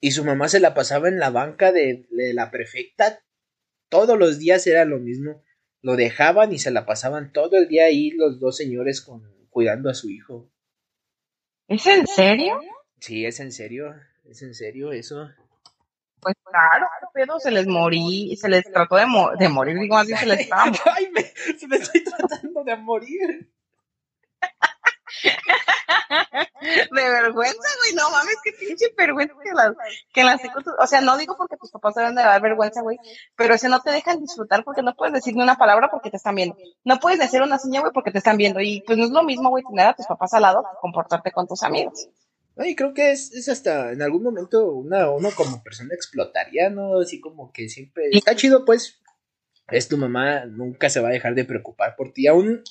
[0.00, 3.22] Y su mamá se la pasaba en la banca de, la prefecta.
[3.90, 5.42] Todos los días era lo mismo.
[5.82, 9.90] Lo dejaban y se la pasaban todo el día ahí los dos señores con, cuidando
[9.90, 10.50] a su hijo.
[11.68, 12.60] ¿Es en serio?
[12.98, 13.94] Sí, es en serio.
[14.24, 15.28] Es en serio eso.
[16.20, 19.06] Pues claro, pero se les morí, se les trató de,
[19.38, 21.22] de morir, digo así, se les estaba Ay, me,
[21.58, 23.50] se me estoy tratando de morir.
[26.90, 29.74] de vergüenza, güey, no mames, qué pinche vergüenza que las,
[30.12, 30.40] que las
[30.78, 32.98] o sea, no digo porque tus papás deben de dar vergüenza, güey,
[33.36, 36.16] pero ese no te dejan disfrutar porque no puedes decir ni una palabra porque te
[36.16, 39.04] están viendo, no puedes decir una señal, güey, porque te están viendo, y pues no
[39.04, 42.08] es lo mismo, güey, tener a tus papás al lado que comportarte con tus amigos.
[42.58, 47.00] Y creo que es, es hasta en algún momento una, uno como persona explotaría, ¿no?
[47.00, 48.08] Así como que siempre.
[48.10, 49.00] Está chido, pues.
[49.68, 52.26] Es tu mamá, nunca se va a dejar de preocupar por ti.
[52.26, 52.62] Aún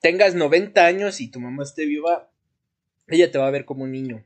[0.00, 2.30] tengas 90 años y tu mamá esté viva,
[3.06, 4.24] ella te va a ver como un niño.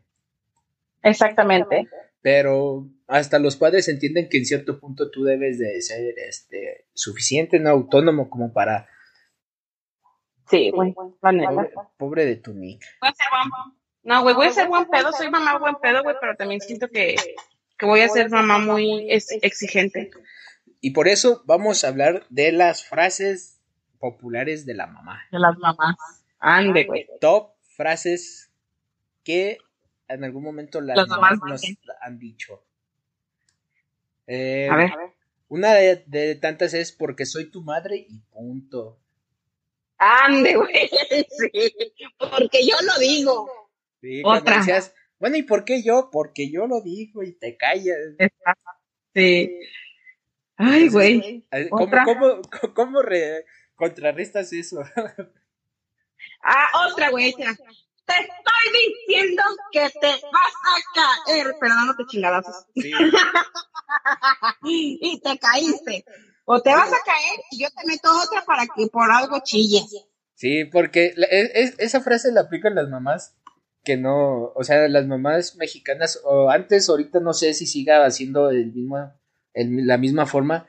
[1.03, 1.89] Exactamente.
[2.23, 7.61] Pero hasta los padres entienden que en cierto punto tú debes de ser este suficiente,
[7.61, 8.89] no autónomo como para
[10.49, 12.85] Sí, güey, pobre, pobre, de tu Nick.
[14.07, 16.89] No, güey, voy a ser buen pedo, soy mamá buen pedo, güey, pero también siento
[16.89, 17.17] que,
[17.77, 20.13] que voy a ser mamá muy exigente.
[20.81, 23.61] Y por eso vamos a hablar de las frases
[23.99, 25.25] populares de la mamá.
[25.33, 25.97] De las mamás.
[26.39, 27.09] Ande, güey.
[27.21, 28.49] Top frases
[29.25, 29.59] que
[30.07, 31.63] en algún momento las, mamás, nos
[32.01, 32.63] han dicho.
[34.29, 34.93] Eh, a ver.
[35.49, 39.01] Una de, de, tantas es porque soy tu madre y punto.
[39.99, 40.91] Ande, güey.
[41.29, 41.75] Sí,
[42.19, 43.66] porque yo lo digo.
[44.25, 44.65] Otra.
[45.19, 46.11] bueno, ¿y por qué yo?
[46.11, 47.97] Porque yo lo digo y te callas.
[49.15, 49.59] Sí.
[50.57, 51.47] Ay, güey.
[51.71, 52.41] ¿Cómo, cómo,
[52.75, 53.01] cómo
[53.75, 54.81] contrarrestas eso?
[56.43, 57.33] ah, otra, güey.
[57.35, 57.43] Te
[58.15, 59.43] estoy diciendo
[59.73, 62.67] que te vas a caer, pero no te chingadazos.
[62.75, 62.93] Sí.
[64.65, 66.05] y te caíste.
[66.49, 70.07] O te vas a caer y yo te meto otra para que por algo chilles.
[70.35, 73.35] Sí, porque e, esa frase la aplican las mamás
[73.87, 78.51] que no, o sea, las mamás mexicanas, o antes, ahorita no sé si siga haciendo
[78.51, 79.13] el mismo,
[79.55, 80.69] el, la misma forma,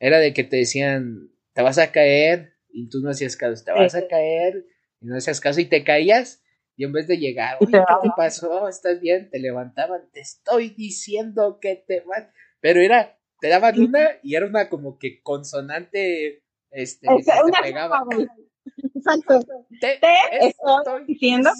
[0.00, 3.70] era de que te decían, te vas a caer, y tú no hacías caso, te
[3.70, 4.64] vas a caer,
[5.02, 6.42] y no hacías caso, y te caías,
[6.74, 8.66] y en vez de llegar, oye, ¿qué te pasó?
[8.66, 9.28] ¿Estás bien?
[9.28, 12.24] Te levantaban, te estoy diciendo que te vas,
[12.60, 17.62] pero era, te daban una, y era una como que consonante, este, o sea, te
[17.62, 18.04] pegaba.
[18.94, 19.44] Exacto.
[19.82, 20.00] Te,
[20.40, 21.50] estoy, diciendo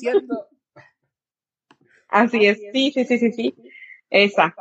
[2.08, 3.54] Así es, sí, sí, sí, sí, sí.
[4.10, 4.54] Esa.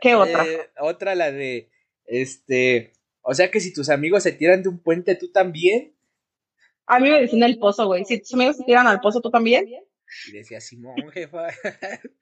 [0.00, 0.44] ¿Qué otra?
[0.44, 1.70] Eh, otra, la de,
[2.04, 5.94] este, o sea que si tus amigos se tiran de un puente, ¿tú también?
[6.86, 8.04] A mí me decían el pozo, güey.
[8.04, 9.66] Si tus amigos se tiran al pozo, ¿tú también?
[10.28, 11.48] Y decía, Simón, jefa.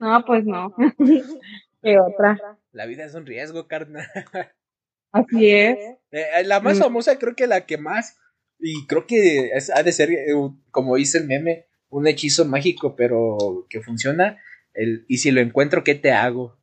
[0.00, 0.74] No, pues no.
[1.82, 2.58] ¿Qué otra?
[2.72, 4.06] La vida es un riesgo, carnal.
[5.12, 5.78] Así es.
[6.10, 6.82] Eh, la más mm.
[6.82, 8.18] famosa, creo que la que más,
[8.58, 10.34] y creo que ha de ser, eh,
[10.70, 14.42] como dice el meme, un hechizo mágico, pero que funciona.
[14.72, 16.58] El, y si lo encuentro, ¿qué te hago?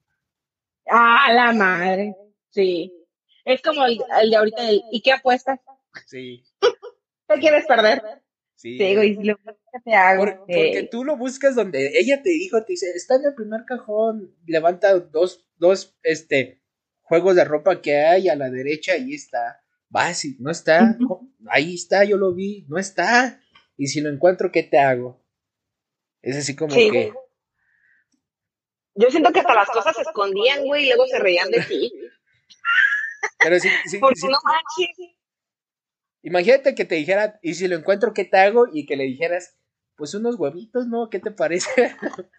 [0.90, 2.18] Ah, la madre.
[2.50, 2.94] Sí.
[3.46, 3.98] Es como el,
[4.30, 5.60] de ahorita, ¿y qué apuestas?
[6.06, 6.44] Sí.
[6.60, 8.02] ¿Qué quieres perder?
[8.56, 8.76] Sí.
[8.76, 10.26] y si lo ¿qué te hago?
[10.26, 14.36] porque tú lo buscas donde ella te dijo, te dice, está en el primer cajón,
[14.46, 16.62] levanta dos, dos, este,
[17.02, 19.62] juegos de ropa que hay a la derecha, y está.
[19.88, 20.98] Vas, no está,
[21.48, 23.42] ahí está, yo lo vi, no está.
[23.78, 25.21] Y si lo encuentro, ¿qué te hago?
[26.22, 27.14] Es así como que.
[28.94, 31.92] Yo siento que hasta las cosas se escondían, güey, y luego se reían de ti.
[33.40, 34.38] Pero sí, sí, no
[36.24, 38.68] Imagínate que te dijera, y si lo encuentro, ¿qué te hago?
[38.72, 39.56] Y que le dijeras,
[39.96, 41.10] pues unos huevitos, ¿no?
[41.10, 41.96] ¿Qué te parece?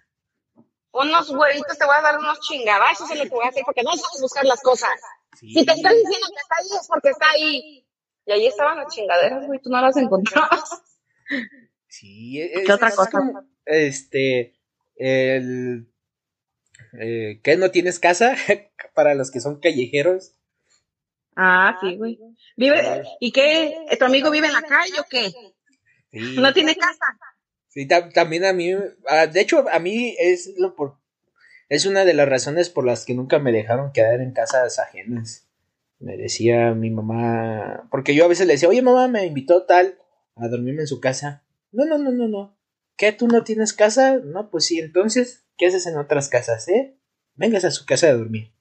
[0.92, 3.82] unos huevitos, te voy a dar unos chingadazos es lo que voy a hacer, porque
[3.82, 4.90] no sabes buscar las cosas.
[5.34, 7.88] Si te están diciendo que está ahí, es porque está ahí.
[8.26, 10.82] Y ahí estaban las chingaderas, güey, tú no las encontrabas.
[11.92, 13.20] Sí, es, ¿Qué otra cosa?
[13.66, 14.54] este,
[14.96, 15.92] el,
[16.98, 18.34] eh, ¿qué no tienes casa?
[18.94, 20.34] Para los que son callejeros.
[21.36, 22.18] Ah, sí, güey.
[22.56, 23.76] Vive, ¿y qué?
[23.98, 25.34] ¿Tu amigo vive en la calle o qué?
[26.40, 27.04] ¿No tiene casa?
[27.68, 28.72] Sí, también a mí,
[29.08, 30.96] ah, de hecho, a mí es lo por,
[31.68, 35.46] es una de las razones por las que nunca me dejaron quedar en casas ajenas.
[35.98, 39.98] Me decía mi mamá, porque yo a veces le decía, oye mamá, me invitó tal
[40.36, 41.41] a dormirme en su casa.
[41.72, 42.58] No, no, no, no, no.
[42.96, 43.12] ¿Qué?
[43.12, 44.18] ¿Tú no tienes casa?
[44.18, 46.98] No, pues sí, entonces, ¿qué haces en otras casas, eh?
[47.34, 48.52] Vengas a su casa a dormir.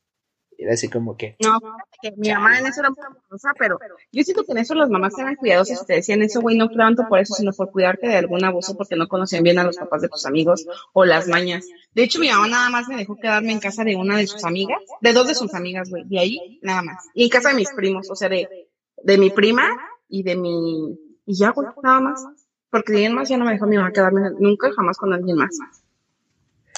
[0.57, 1.35] Era así como que.
[1.43, 1.59] No,
[2.03, 3.79] que mi mamá en eso era muy amorosa, pero
[4.11, 6.69] yo siento que en eso las mamás eran cuidadosas y te decían eso, güey, no
[6.69, 9.77] tanto por eso, sino por cuidarte de algún abuso porque no conocían bien a los
[9.77, 11.65] papás de tus amigos o las mañas.
[11.93, 14.43] De hecho, mi mamá nada más me dejó quedarme en casa de una de sus
[14.43, 17.05] amigas, de dos de sus amigas, güey, de ahí nada más.
[17.15, 18.69] Y en casa de mis primos, o sea, de,
[19.03, 19.67] de mi prima
[20.07, 20.95] y de mi.
[21.25, 22.23] Y ya, güey, nada más.
[22.71, 25.51] Porque alguien más ya no me dejó mi mamá quedarme nunca, jamás con alguien más.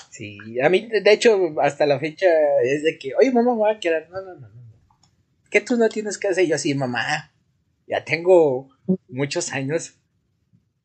[0.09, 2.27] Sí, a mí, de hecho, hasta la fecha
[2.63, 4.09] es de que, oye, mamá, voy a quedar.
[4.09, 4.63] No, no, no, no.
[5.49, 6.45] ¿Qué tú no tienes que hacer?
[6.47, 7.31] Yo así, mamá,
[7.87, 8.69] ya tengo
[9.07, 9.95] muchos años.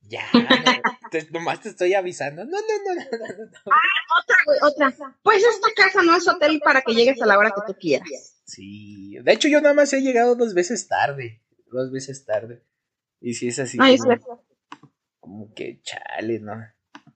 [0.03, 0.23] Ya,
[1.33, 2.44] nomás te estoy avisando.
[2.44, 3.44] No, no, no, no, no.
[3.44, 3.51] no.
[3.66, 5.16] Ah, otra, güey, otra.
[5.23, 8.09] Pues esta casa no es hotel para que llegues a la hora que tú quieras.
[8.44, 12.62] Sí, de hecho yo nada más he llegado dos veces tarde, dos veces tarde.
[13.21, 13.77] Y si es así.
[13.81, 14.42] Ay, como,
[15.29, 16.55] como que chale, ¿no?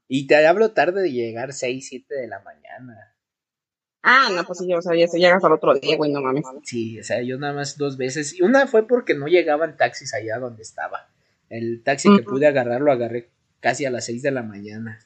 [0.07, 3.15] Y te hablo tarde de llegar 6, 7 de la mañana.
[4.03, 6.45] Ah, no, pues sí, yo sabía, si llegas al otro día, güey, no mames.
[6.65, 8.39] Sí, o sea, yo nada más dos veces.
[8.39, 11.09] Y una fue porque no llegaban taxis allá donde estaba.
[11.49, 14.99] El taxi que pude agarrar lo agarré casi a las 6 de la mañana.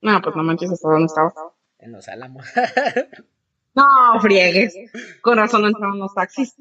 [0.00, 1.32] No, pues no manches, ¿hasta dónde estaba?
[1.78, 2.46] En Los Álamos.
[3.74, 4.74] no, friegues.
[5.20, 6.56] Con razón no entraban los taxis.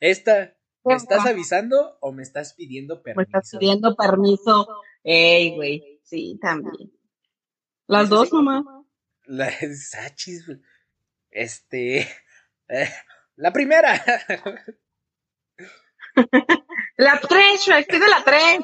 [0.00, 0.54] Esta,
[0.88, 3.18] ¿me estás avisando o me estás pidiendo permiso?
[3.18, 4.66] Me estás pidiendo permiso.
[5.04, 6.00] Ey, güey.
[6.02, 6.92] Sí, también.
[7.86, 8.64] Las dos, mamá.
[9.24, 10.50] La Sachis,
[11.30, 12.06] este.
[12.68, 12.88] Eh,
[13.36, 13.92] la primera.
[16.96, 18.60] la tres, Shrek, pide la tres.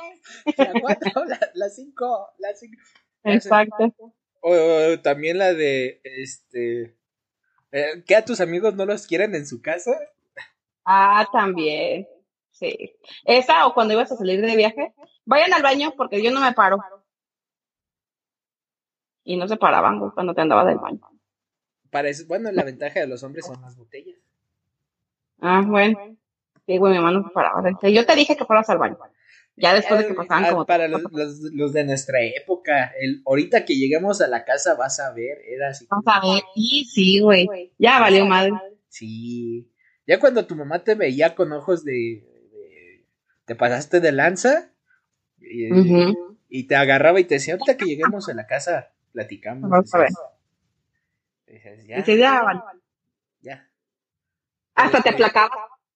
[0.56, 2.82] La cuatro, la, cinco, la cinco.
[3.24, 3.94] Exacto.
[4.40, 6.96] O, también la de, este.
[7.72, 9.92] Eh, ¿Que a tus amigos no los quieren en su casa?
[10.84, 12.06] Ah, también.
[12.54, 12.96] Sí.
[13.24, 16.52] Esa o cuando ibas a salir de viaje, vayan al baño porque yo no me
[16.52, 16.78] paro
[19.24, 21.00] y no se paraban cuando te andaba del baño.
[21.90, 24.18] Para eso, bueno, la ventaja de los hombres son las botellas.
[25.40, 26.16] Ah, bueno.
[26.66, 27.62] Sí, güey, mi mamá no se paraba.
[27.82, 28.98] Yo te dije que fueras al baño.
[29.56, 30.66] Ya después de que pasaban como...
[30.66, 31.02] Para los,
[31.52, 35.68] los, de nuestra época, el, ahorita que lleguemos a la casa vas a ver, era
[35.68, 35.86] así.
[35.88, 37.72] Vas a ver, sí, sí, güey.
[37.78, 38.52] Ya valió madre.
[38.88, 39.70] Sí.
[40.06, 42.33] Ya cuando tu mamá te veía con ojos de...
[43.44, 44.70] te pasaste de lanza
[45.38, 45.68] y,
[46.48, 49.70] y, te agarraba y te decía, ahorita que lleguemos a la casa platicamos.
[49.70, 50.10] Vamos a ver.
[51.86, 52.04] ya.
[52.06, 52.64] Y ya,
[53.40, 53.70] Ya.
[54.74, 55.50] Hasta te aplacaba.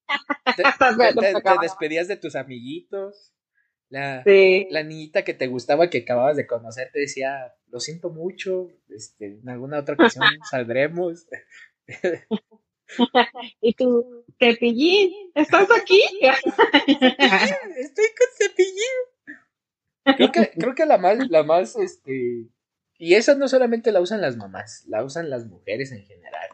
[0.56, 3.34] Te, te, despedías de tus amiguitos.
[3.90, 8.68] La, la niñita que te gustaba, que acababas de conocer, te decía, lo siento mucho,
[8.88, 11.26] este, en alguna otra ocasión saldremos.
[13.60, 16.02] y tú, Cepillín, ¿estás aquí?
[16.22, 19.34] Estoy con Cepillín.
[20.16, 22.48] Creo que, creo que la más, la más, este,
[22.98, 26.48] y esa no solamente la usan las mamás, la usan las mujeres en general.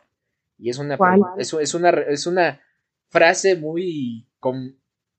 [0.58, 0.98] Y es una,
[1.38, 2.60] es, es una, es una
[3.08, 4.26] frase muy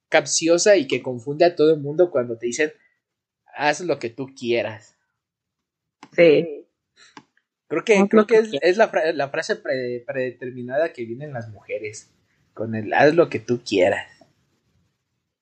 [0.09, 2.73] capciosa y que confunde a todo el mundo cuando te dicen,
[3.55, 4.97] haz lo que tú quieras.
[6.13, 6.64] Sí.
[7.67, 12.11] Creo que, creo que es, la, la, frase predeterminada que vienen las mujeres,
[12.53, 14.07] con el haz lo que tú quieras.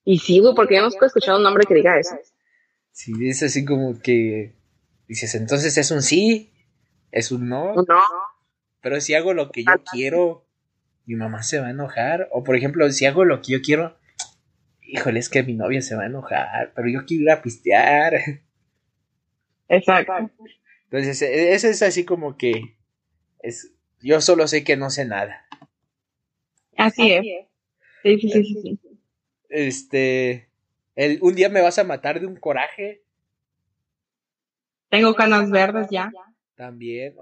[0.05, 2.17] Y sí, porque ya hemos escuchado un hombre que diga eso.
[2.91, 4.53] Sí, es así como que
[5.07, 6.51] Dices, entonces es un sí,
[7.11, 7.75] es un no.
[7.75, 8.01] No.
[8.81, 10.45] Pero si hago lo que yo quiero,
[11.05, 12.29] mi mamá se va a enojar.
[12.31, 13.97] O por ejemplo, si hago lo que yo quiero,
[14.81, 18.13] híjole, es que mi novia se va a enojar, pero yo quiero ir a pistear.
[19.69, 20.31] Exacto.
[20.93, 22.77] Entonces, e, eso es así como que
[23.39, 25.45] es, yo solo sé que no sé nada.
[26.77, 27.23] Así es.
[28.03, 28.79] Sí, sí, sí, sí.
[29.49, 30.49] Este,
[30.95, 33.03] el, un día me vas a matar de un coraje
[34.93, 36.11] tengo canas verdes ya.
[36.53, 37.15] También.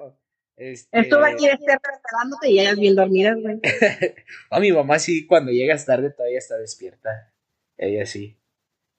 [0.57, 0.99] Este...
[0.99, 3.61] Estuve aquí esperándote y ellas bien dormidas, güey.
[4.49, 7.31] a mi mamá sí, cuando llegas tarde todavía está despierta.
[7.77, 8.37] Ella sí.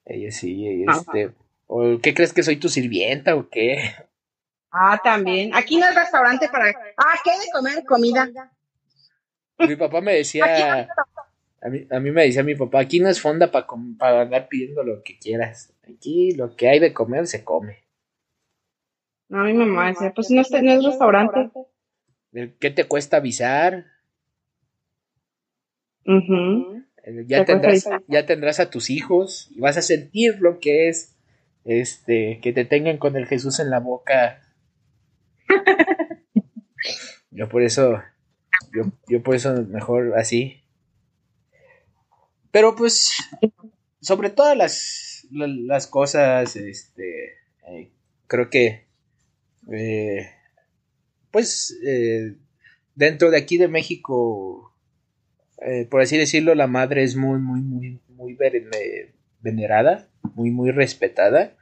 [0.06, 0.86] Ella sí.
[0.88, 1.32] Este,
[1.66, 3.76] ¿O qué crees que soy tu sirvienta o qué?
[4.72, 5.54] Ah, también.
[5.54, 6.70] Aquí no hay restaurante para.
[6.96, 7.84] Ah, ¿qué de comer?
[7.84, 8.28] Comida.
[9.58, 10.88] Mi papá me decía.
[11.60, 13.66] A mí, a mí me decía mi papá: aquí no es fonda para
[13.98, 15.74] para andar pidiendo lo que quieras.
[15.88, 17.84] Aquí lo que hay de comer se come.
[19.28, 21.50] No, mi mamá decía, pues no es, no es restaurante.
[22.58, 23.86] ¿Qué te cuesta avisar?
[26.04, 26.82] Uh
[27.26, 31.16] ya, tendrás, ya tendrás a tus hijos y vas a sentir lo que es
[31.64, 34.40] este, que te tengan con el Jesús en la boca.
[37.30, 38.02] Yo por eso,
[38.74, 40.62] yo, yo por eso mejor así.
[42.50, 43.12] Pero pues,
[44.00, 47.38] sobre todas las, las cosas, este,
[47.68, 47.90] eh,
[48.26, 48.86] creo que,
[49.72, 50.30] eh,
[51.30, 52.34] pues, eh,
[52.94, 54.74] dentro de aquí de México,
[55.90, 58.36] por así decirlo, la madre es muy, muy, muy, muy
[59.40, 61.56] venerada, muy, muy respetada.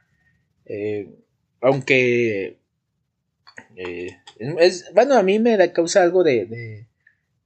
[1.61, 2.57] aunque,
[3.75, 6.85] es, bueno, a mí me causa algo de, de,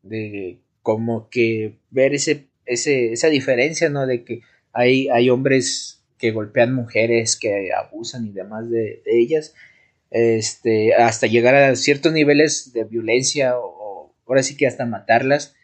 [0.03, 4.05] de como que ver ese, ese, esa diferencia, ¿no?
[4.05, 4.41] De que
[4.73, 9.53] hay, hay hombres que golpean mujeres, que abusan y demás de, ellas,
[10.11, 15.55] este, hasta llegar a ciertos niveles de violencia o, ahora sí que hasta matarlas.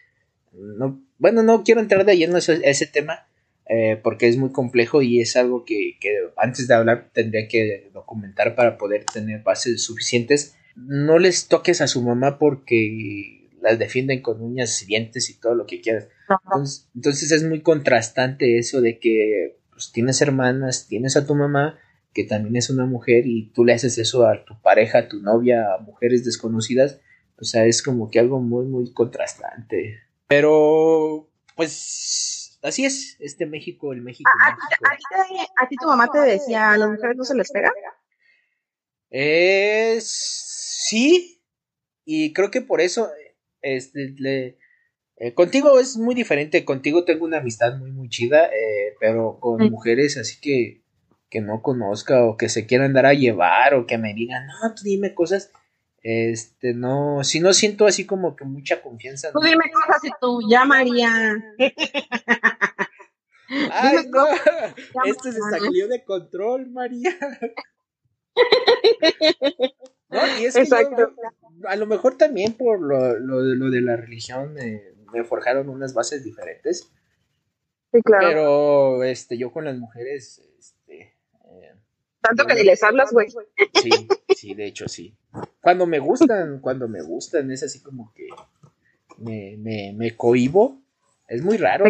[0.53, 3.25] No, bueno, no quiero entrar de lleno a ese, ese tema
[3.67, 7.89] eh, porque es muy complejo y es algo que, que, antes de hablar tendría que
[7.93, 10.55] documentar para poder tener bases suficientes.
[10.75, 15.55] No les toques a su mamá porque las defienden con uñas y dientes y todo
[15.55, 16.07] lo que quieras.
[16.95, 21.79] Entonces, es muy contrastante eso de que pues, tienes hermanas, tienes a tu mamá,
[22.13, 25.21] que también es una mujer, y tú le haces eso a tu pareja, a tu
[25.21, 26.99] novia, a mujeres desconocidas.
[27.39, 29.99] O sea, es como que algo muy, muy contrastante.
[30.27, 34.29] Pero, pues, así es, este México, el México.
[34.45, 37.71] ¿A, a, ti tu mamá te decía, a las mujeres no se les pega?
[39.09, 40.09] Es,
[40.87, 41.43] sí,
[42.05, 43.09] y creo que por eso
[43.61, 44.57] este, le,
[45.17, 49.69] eh, contigo es muy diferente, contigo tengo una amistad muy, muy chida, eh, pero con
[49.69, 50.81] mujeres así que,
[51.29, 54.73] que no conozca o que se quieran dar a llevar o que me digan, no,
[54.73, 55.51] tú dime cosas,
[56.03, 59.31] este, no, si no siento así como que mucha confianza.
[59.31, 61.09] Tú dime cosas y tú, ya María.
[63.71, 64.25] Ay, no,
[65.05, 67.15] esto se salió de control, María.
[70.09, 70.67] no, y es que
[71.67, 76.91] a lo mejor también por lo, lo, de la religión me forjaron unas bases diferentes.
[77.91, 78.27] Sí, claro.
[78.27, 81.75] Pero este, yo con las mujeres, este, eh,
[82.21, 83.27] tanto que ni les hablas, güey.
[83.73, 83.89] Sí,
[84.41, 85.13] sí, de hecho sí.
[85.61, 88.27] Cuando me gustan, cuando me gustan, es así como que
[89.19, 90.81] me, me, me cohibo.
[91.27, 91.85] Es muy raro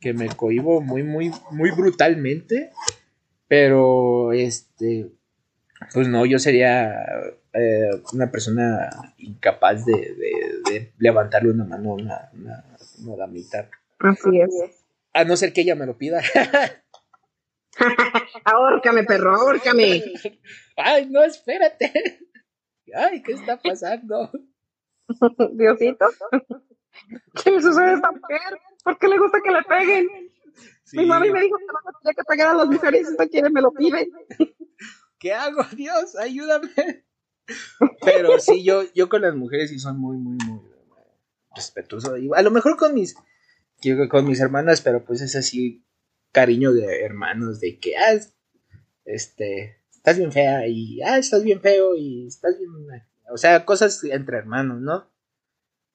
[0.00, 2.70] que me cohibo muy, muy, muy brutalmente.
[3.48, 5.08] Pero este,
[5.92, 6.94] pues no, yo sería
[7.52, 10.14] eh, una persona incapaz de,
[10.70, 13.68] de, levantarle una mano a una, una, damita.
[13.98, 14.84] Así es.
[15.12, 16.22] A no ser que ella me lo pida.
[18.44, 20.02] ahórcame, perro, ahórcame.
[20.76, 21.92] Ay, no, espérate.
[22.94, 24.30] Ay, ¿qué está pasando?
[25.52, 26.06] Diosito.
[27.42, 28.60] ¿Qué le sucede a esta mujer?
[28.84, 30.08] ¿Por qué le gusta que le peguen?
[30.92, 33.50] Mi mami me dijo que no tenía que pegar a las mujeres y esta quiere
[33.50, 34.08] me lo pide.
[35.18, 35.64] ¿Qué hago?
[35.74, 36.70] Dios, ayúdame.
[38.02, 40.60] Pero sí, yo, yo con las mujeres sí son muy, muy, muy
[41.54, 42.14] respetuoso.
[42.34, 43.16] A lo mejor con mis,
[44.10, 45.84] con mis hermanas, pero pues es así
[46.32, 48.18] cariño de hermanos, de que, ah,
[49.04, 52.70] este, estás bien fea y, ah, estás bien feo y estás bien...
[53.28, 55.10] O sea, cosas entre hermanos, ¿no?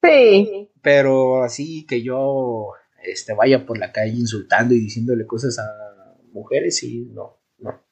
[0.03, 0.69] Sí.
[0.81, 6.83] Pero así que yo, este, vaya por la calle insultando y diciéndole cosas a mujeres
[6.83, 7.85] y no, no.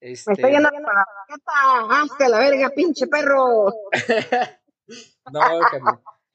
[0.00, 0.30] Este...
[0.30, 3.66] Me estoy yendo a la ¡Hasta la verga, pinche perro!
[5.32, 5.40] no,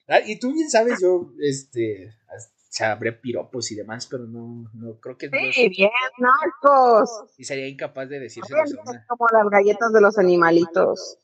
[0.08, 2.14] ah, y tú bien sabes, yo, este,
[2.76, 5.30] sabré piropos y demás, pero no, no creo que...
[5.50, 7.24] Sí, bien, narcos.
[7.38, 8.52] Y sería incapaz de decirse
[9.08, 11.18] Como las galletas de los animalitos.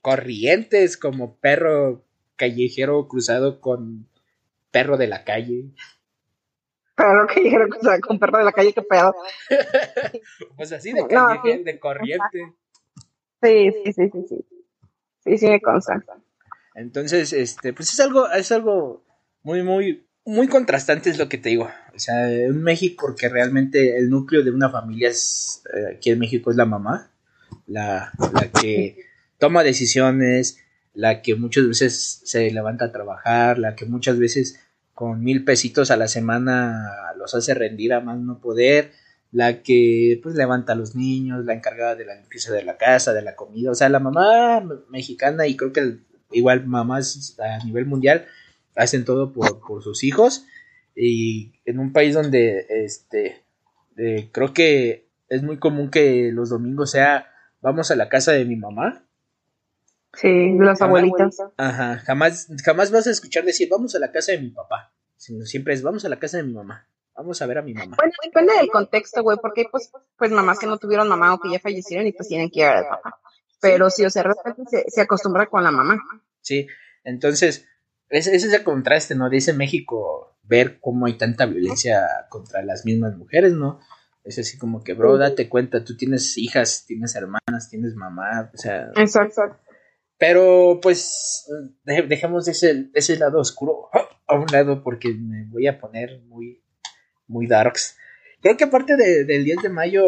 [0.00, 2.04] Corrientes, como perro
[2.36, 4.08] callejero cruzado con
[4.70, 5.64] perro de la calle.
[6.94, 9.16] Perro callejero cruzado con perro de la calle, qué pedo.
[10.56, 12.54] pues así de calle, de corriente.
[13.42, 14.46] Sí, sí, sí, sí, sí.
[15.24, 16.04] Sí, sí me consta.
[16.76, 19.02] Entonces, este, pues es algo, es algo
[19.42, 21.70] muy, muy, muy contrastante es lo que te digo.
[21.94, 26.18] O sea, en México, porque realmente el núcleo de una familia es, eh, aquí en
[26.18, 27.10] México es la mamá,
[27.66, 28.96] la, la que
[29.38, 30.58] toma decisiones,
[30.94, 34.60] la que muchas veces se levanta a trabajar, la que muchas veces
[34.94, 38.92] con mil pesitos a la semana los hace rendir a más no poder,
[39.32, 43.12] la que pues levanta a los niños, la encargada de la limpieza de la casa,
[43.12, 45.98] de la comida, o sea, la mamá mexicana y creo que
[46.30, 48.26] igual mamás a nivel mundial
[48.74, 50.46] hacen todo por, sus hijos.
[50.94, 53.42] Y en un país donde este
[53.96, 58.44] eh, creo que es muy común que los domingos sea vamos a la casa de
[58.44, 59.04] mi mamá
[60.12, 61.38] sí las abuelitas.
[61.56, 61.98] Ajá.
[61.98, 65.74] Jamás jamás vas a escuchar decir vamos a la casa de mi papá sino siempre
[65.74, 66.86] es vamos a la casa de mi mamá.
[67.16, 67.96] Vamos a ver a mi mamá.
[67.96, 71.50] Bueno, depende del contexto, güey, porque pues, pues mamás que no tuvieron mamá o que
[71.50, 73.20] ya fallecieron y pues tienen que ir a ver papá.
[73.60, 74.24] Pero sí, o sea,
[74.68, 75.96] se, se acostumbra con la mamá.
[76.40, 76.66] Sí,
[77.04, 77.66] entonces,
[78.18, 79.28] ese, ese es el contraste, ¿no?
[79.28, 83.80] Dice México ver cómo hay tanta violencia contra las mismas mujeres, ¿no?
[84.24, 88.56] Es así como que, bro, date cuenta, tú tienes hijas, tienes hermanas, tienes mamá, o
[88.56, 88.90] sea...
[88.96, 89.42] Exacto.
[90.16, 91.46] Pero pues
[91.84, 93.90] dejemos ese, ese lado oscuro
[94.26, 96.62] a un lado porque me voy a poner muy,
[97.26, 97.96] muy darks.
[98.40, 100.02] Creo que aparte del 10 de mayo,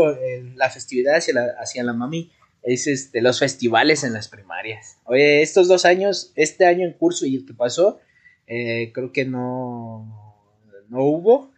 [0.55, 2.31] la festividad hacia la, hacia la mami
[2.67, 4.99] es este, los festivales en las primarias.
[5.05, 8.01] Oye, estos dos años, este año en curso y el que pasó,
[8.49, 10.37] eh, creo que no,
[10.89, 11.53] no hubo.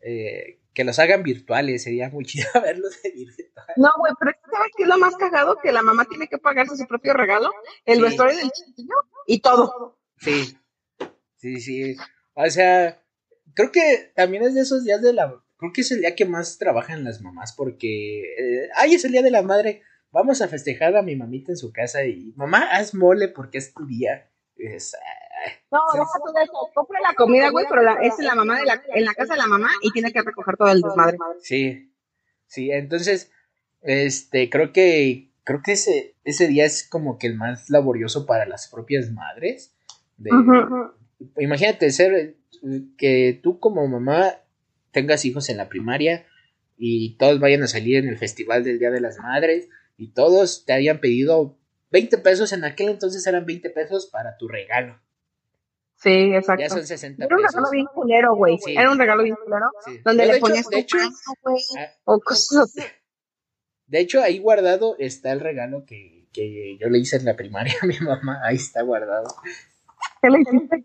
[0.00, 3.66] Eh, que los hagan virtuales, sería muy chido verlos de virtual.
[3.76, 5.58] No, güey, pero ¿sabes qué es lo más cagado?
[5.62, 7.50] Que la mamá tiene que pagarse su propio regalo,
[7.84, 8.94] el vestuario del chiquillo
[9.26, 9.98] y todo.
[10.18, 10.56] Sí,
[11.36, 11.96] sí, sí.
[12.32, 13.02] O sea,
[13.54, 15.40] creo que también es de esos días de la...
[15.58, 18.22] Creo que es el día que más trabajan las mamás porque...
[18.22, 19.82] Eh, ay, es el día de la madre.
[20.14, 22.32] Vamos a festejar a mi mamita en su casa y...
[22.36, 24.30] Mamá, haz mole porque es tu día.
[24.54, 24.96] Es,
[25.72, 26.70] no, deja todo eso.
[26.72, 29.40] Compra la comida, güey, pero la, es la mamá de la, en la casa de
[29.40, 31.18] la mamá y tiene que recoger todo el desmadre.
[31.40, 31.92] Sí,
[32.46, 33.32] sí, entonces,
[33.82, 38.46] este, creo que, creo que ese, ese día es como que el más laborioso para
[38.46, 39.74] las propias madres.
[40.16, 40.30] De,
[41.38, 42.36] Imagínate ser,
[42.96, 44.36] que tú como mamá
[44.92, 46.24] tengas hijos en la primaria
[46.78, 50.64] y todos vayan a salir en el festival del Día de las Madres y todos
[50.64, 51.56] te hayan pedido
[51.90, 55.00] 20 pesos, en aquel entonces eran 20 pesos para tu regalo.
[55.96, 56.62] Sí, exacto.
[56.62, 58.58] Ya son 60 Era un regalo bien culero, güey.
[58.66, 59.70] Era un regalo bien culero.
[60.04, 60.98] Donde le ponías de hecho,
[61.42, 61.62] güey.
[61.78, 62.74] Ah, o cosas
[63.86, 67.74] De hecho, ahí guardado está el regalo que, que yo le hice en la primaria
[67.80, 68.40] a mi mamá.
[68.44, 69.34] Ahí está guardado.
[70.20, 70.84] ¿Qué le hiciste?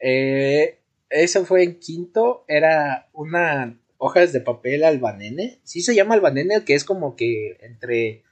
[0.00, 2.44] Eh, eso fue en quinto.
[2.46, 5.60] Era una hojas de papel albanene.
[5.64, 8.25] Sí se llama albanene, que es como que entre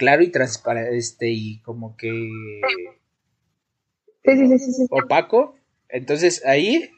[0.00, 2.08] claro y transparente este, y como que
[4.24, 5.54] sí, sí, sí, opaco.
[5.90, 6.90] Entonces ahí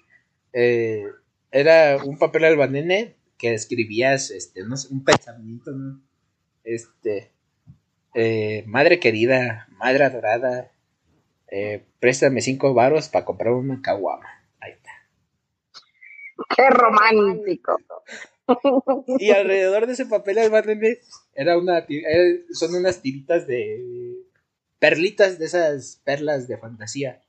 [0.53, 1.03] eh,
[1.51, 5.73] era un papel albanene que escribías este, no sé, un pensamiento,
[6.63, 7.33] Este,
[8.15, 10.71] eh, madre querida, madre adorada,
[11.49, 14.29] eh, préstame cinco varos para comprar una caguama.
[14.61, 14.93] Ahí está.
[16.55, 17.81] Qué romántico.
[19.19, 20.99] Y alrededor de ese papel albanene
[21.35, 21.87] era una,
[22.53, 24.17] son unas tiritas de
[24.79, 27.23] perlitas de esas perlas de fantasía.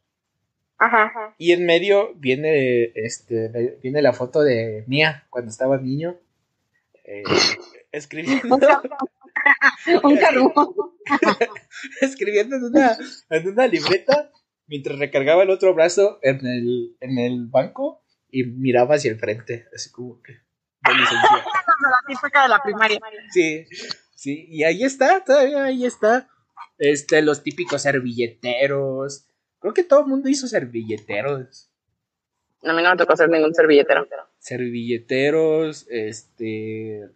[0.78, 6.20] Ajá, Y en medio viene este viene la foto de Mía cuando estaba niño
[7.05, 7.24] eh,
[7.91, 8.55] escribiendo.
[10.03, 10.20] Un
[12.01, 12.97] escribiendo en una
[13.30, 14.32] en una libreta
[14.68, 19.68] mientras recargaba el otro brazo en el en el banco y miraba hacia el frente
[19.74, 20.38] así como que
[20.88, 21.29] de licencia.
[21.81, 22.99] la típica de la primaria.
[23.31, 23.65] Sí,
[24.15, 26.29] sí, y ahí está, todavía ahí está
[26.77, 29.27] este, los típicos servilleteros.
[29.59, 31.69] Creo que todo el mundo hizo servilleteros.
[32.63, 34.07] A mí no me tocó hacer ningún servilletero.
[34.39, 37.09] Servilleteros, este.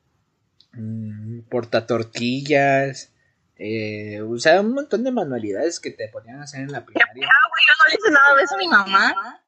[0.73, 3.13] Mmm, portatortillas.
[3.55, 7.13] Eh, o sea, un montón de manualidades que te ponían a hacer en la primaria.
[7.13, 9.41] Güey, yo no le hice nada de eso a mi mamá.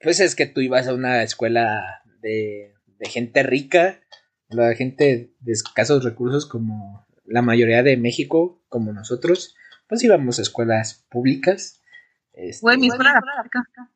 [0.00, 4.00] Pues es que tú ibas a una escuela de, de gente rica,
[4.48, 9.54] la gente de escasos recursos como la mayoría de México, como nosotros,
[9.88, 11.82] pues íbamos a escuelas públicas.
[12.32, 13.90] Este, mi escuela era pública.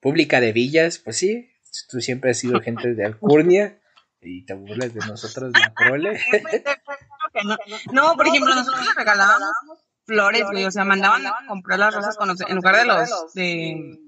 [0.00, 1.50] Pública de villas, pues sí,
[1.88, 3.80] tú siempre has sido gente de Alcurnia
[4.20, 6.20] y te burlas de nosotros, la prole.
[7.92, 9.58] no, por ejemplo, nosotros le regalábamos
[10.04, 13.98] flores, güey, o sea, mandaban a comprar las rosas con en lugar de los de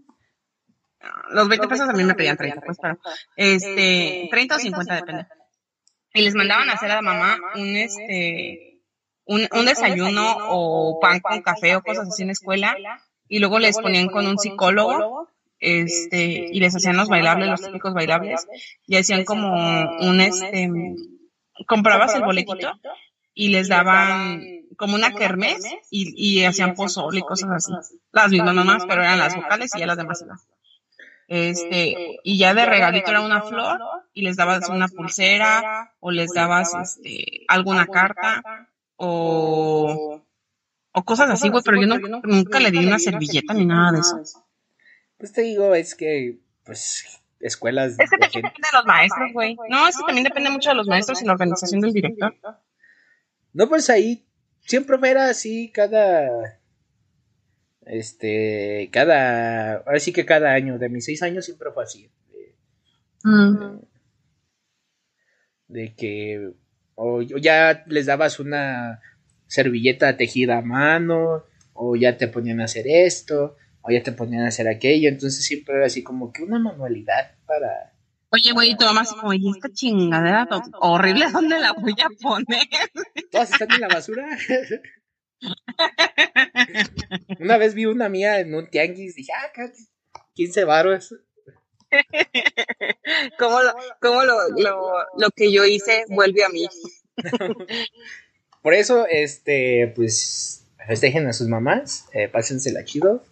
[1.30, 2.98] los 20 pesos a mí me pedían 30, pues, pero
[3.36, 5.26] este, 30 o 50 depende.
[6.14, 8.80] y les mandaban a hacer a la mamá un este
[9.24, 12.76] un, un desayuno o pan con café o cosas así en la escuela.
[13.28, 15.28] y luego les ponían con un psicólogo
[15.58, 18.46] este y les hacían los bailables los típicos bailables.
[18.86, 19.52] y hacían como
[20.00, 20.70] un este
[21.66, 22.72] comprabas el boletito
[23.34, 24.42] y les daban
[24.76, 27.72] como una kermés y, y hacían pozole y cosas así.
[28.10, 30.24] las mismas mamás pero eran las vocales y ya las demás
[31.28, 33.80] este, y ya de regalito era una flor
[34.12, 40.22] y les dabas una pulsera o les dabas este, alguna carta o,
[40.92, 41.86] o cosas así, güey, pero yo
[42.24, 44.44] nunca le di una servilleta ni nada de eso.
[45.16, 47.98] Pues te digo, es que, pues, escuelas.
[47.98, 49.56] Es que también depende de los maestros, güey.
[49.68, 52.34] No, es que también depende mucho de los maestros y la organización del director.
[53.52, 54.26] No, pues ahí
[54.60, 56.60] siempre era así cada
[57.86, 62.10] este, cada, ahora sí que cada año, de mis seis años siempre fue así.
[63.24, 63.78] Mm.
[65.68, 66.52] de que
[66.96, 69.00] o ya les dabas una
[69.46, 74.44] servilleta tejida a mano, o ya te ponían a hacer esto, o ya te ponían
[74.44, 77.92] a hacer aquello, entonces siempre era así como que una manualidad para...
[78.30, 80.48] Oye, güey, tu mamá oye, esta chingadera
[80.80, 82.66] horrible, ¿dónde la voy a poner?
[83.30, 84.26] Todas están en la basura.
[87.40, 89.52] una vez vi una mía en un tianguis, dije, ah,
[90.34, 91.14] 15 baros.
[93.38, 96.66] ¿Cómo, lo, cómo lo, lo, lo que yo hice vuelve a mí?
[98.62, 103.24] Por eso, este, pues, festejen a sus mamás, eh, pásensela chido.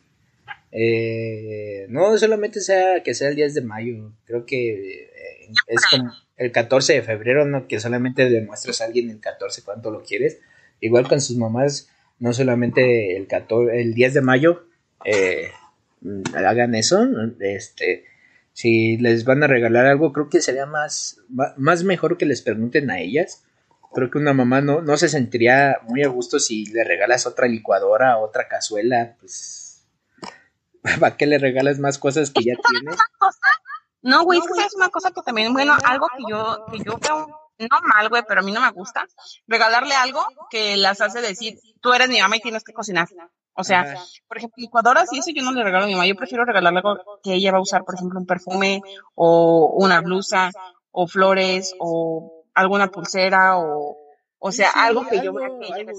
[0.72, 6.12] Eh, no solamente sea que sea el 10 de mayo, creo que eh, es como
[6.36, 10.38] el 14 de febrero, no que solamente demuestres a alguien el 14 cuánto lo quieres.
[10.80, 11.88] Igual con sus mamás,
[12.20, 14.66] no solamente el, 14, el 10 de mayo
[15.04, 15.50] eh,
[16.34, 17.06] hagan eso,
[17.40, 18.04] este,
[18.52, 21.20] si les van a regalar algo, creo que sería más,
[21.56, 23.42] más mejor que les pregunten a ellas
[23.92, 27.46] creo que una mamá no, no se sentiría muy a gusto si le regalas otra
[27.46, 29.86] licuadora, otra cazuela, pues
[31.00, 32.96] ¿para qué le regalas más cosas que ya tienes?
[34.02, 37.39] No, güey, es es una cosa que también, bueno, algo que yo, que yo veo,
[37.68, 39.06] no mal, güey, pero a mí no me gusta,
[39.46, 43.08] regalarle algo que las hace decir, tú eres mi mamá y tienes que cocinar.
[43.54, 43.94] O sea,
[44.26, 46.78] por ejemplo, licuadoras y eso yo no le regalo a mi mamá, yo prefiero regalarle
[46.78, 48.80] algo que ella va a usar, por ejemplo, un perfume
[49.14, 50.50] o una blusa
[50.92, 53.96] o flores o alguna pulsera o,
[54.38, 55.92] o sea, algo que yo vea que ella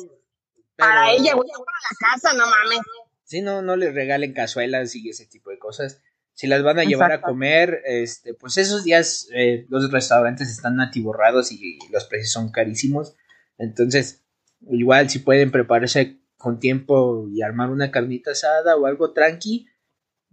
[0.75, 2.79] Para ella, voy a la casa, no mames.
[3.23, 6.01] Sí, no, no le regalen cazuelas y ese tipo de cosas.
[6.33, 10.79] Si las van a llevar a comer, este, pues esos días eh, los restaurantes están
[10.79, 13.15] atiborrados y los precios son carísimos.
[13.57, 14.23] Entonces,
[14.69, 19.67] igual si pueden prepararse con tiempo y armar una carnita asada o algo tranqui,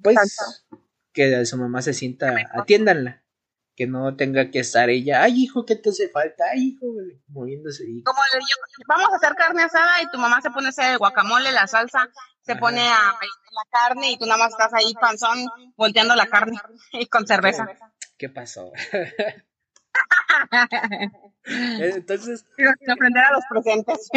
[0.02, 0.16] pues
[1.12, 3.22] que su mamá se sienta, atiéndanla
[3.78, 6.46] que no tenga que estar ella, ay hijo, ¿qué te hace falta?
[6.50, 6.86] Ay hijo,
[7.28, 7.84] moviéndose.
[8.04, 10.90] Como le digo, vamos a hacer carne asada y tu mamá se pone a hacer
[10.90, 12.08] el guacamole, la salsa,
[12.40, 16.58] se pone a la carne y tú nada más estás ahí panzón volteando la carne
[16.92, 17.68] y con cerveza.
[18.16, 18.72] ¿Qué pasó?
[21.44, 22.46] Entonces.
[22.88, 24.08] aprender a los presentes.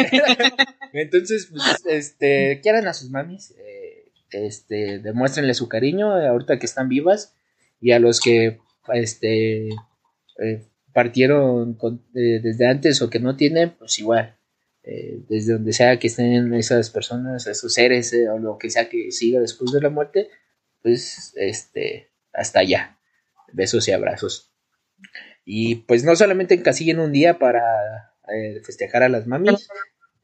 [0.92, 6.88] Entonces, pues, este, quieran a sus mamis, eh, este, demuéstrenle su cariño ahorita que están
[6.88, 7.36] vivas
[7.80, 8.60] y a los que
[8.94, 9.68] este,
[10.38, 11.78] eh, partieron
[12.14, 14.36] eh, desde antes o que no tienen, pues igual,
[14.82, 19.10] eh, desde donde sea que estén esas personas, esos seres o lo que sea que
[19.12, 20.28] siga después de la muerte,
[20.82, 22.98] pues este, hasta allá.
[23.52, 24.52] Besos y abrazos.
[25.44, 27.62] Y pues no solamente encasillen un día para
[28.64, 29.68] festejar a las mamis,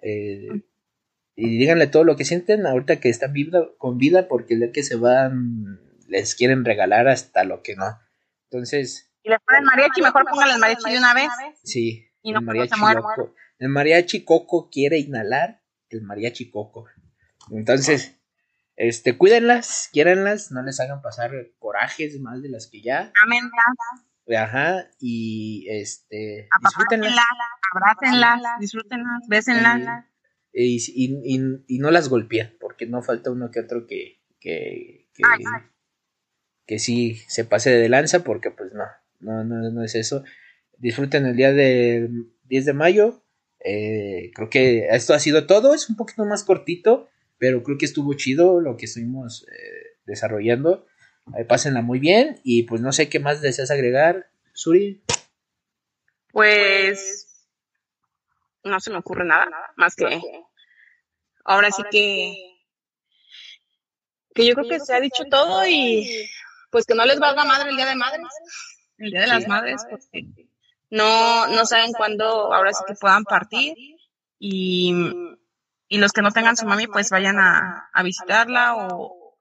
[0.00, 3.34] y díganle todo lo que sienten ahorita que están
[3.76, 7.98] con vida, porque el que se van les quieren regalar hasta lo que no.
[8.50, 9.12] Entonces.
[9.22, 11.28] Y le ponen mariachi, mejor póngale el mariachi de una vez.
[11.62, 12.08] Sí.
[12.22, 13.34] Y no el mariachi coco.
[13.58, 16.86] El mariachi coco quiere inhalar el mariachi coco.
[17.50, 18.16] Entonces,
[18.76, 23.12] este, cuídenlas, quiéranlas, no les hagan pasar corajes más de las que ya.
[23.24, 23.50] Amén.
[24.36, 27.16] Ajá, y este, disfrútenlas.
[27.74, 30.04] Abrácenlas, disfrútenlas, bésenlas.
[30.52, 35.22] Y, y, y, no las golpeen, porque no falta uno que otro que, que, que,
[36.68, 38.84] que sí se pase de lanza porque pues no,
[39.20, 40.22] no, no, no es eso.
[40.76, 43.22] Disfruten el día del 10 de mayo.
[43.64, 47.08] Eh, creo que esto ha sido todo, es un poquito más cortito,
[47.38, 50.86] pero creo que estuvo chido lo que estuvimos eh, desarrollando.
[51.38, 55.02] Eh, pásenla muy bien y pues no sé qué más deseas agregar, Suri.
[56.32, 57.48] Pues
[58.62, 60.20] no se me ocurre nada más que
[61.44, 62.34] ahora sí que
[64.34, 66.28] que yo creo que se ha dicho todo y
[66.70, 68.26] pues que no les valga madre el día de madres,
[68.98, 70.26] el día de las madres, porque
[70.90, 73.74] no, no saben cuándo ahora sí que puedan partir
[74.38, 74.94] y,
[75.88, 79.36] y los que no tengan su mami pues vayan a, a visitarla o,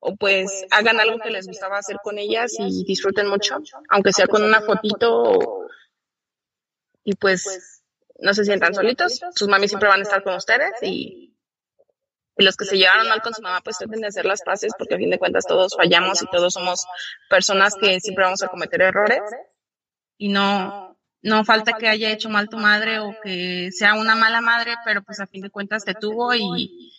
[0.00, 4.26] o pues hagan algo que les gustaba hacer con ellas y disfruten mucho, aunque sea
[4.26, 5.68] con una fotito
[7.04, 7.82] y pues
[8.18, 11.29] no se sientan solitos, sus mamis siempre van a estar con ustedes y
[12.36, 14.72] y los que se llevaron mal con su mamá, pues traten de hacer las paces,
[14.78, 16.86] porque a fin de cuentas todos fallamos y todos somos
[17.28, 19.20] personas que siempre vamos a cometer errores.
[20.16, 24.40] Y no, no falta que haya hecho mal tu madre o que sea una mala
[24.40, 26.92] madre, pero pues a fin de cuentas te tuvo y,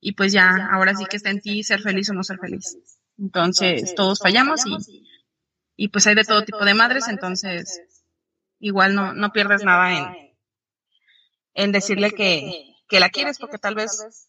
[0.00, 2.76] y pues ya, ahora sí que está en ti ser feliz o no ser feliz.
[3.18, 5.04] Entonces, todos fallamos y,
[5.76, 7.80] y pues hay de todo tipo de madres, entonces
[8.58, 10.36] igual no, no pierdes nada en,
[11.54, 14.25] en decirle que, que la quieres, porque tal vez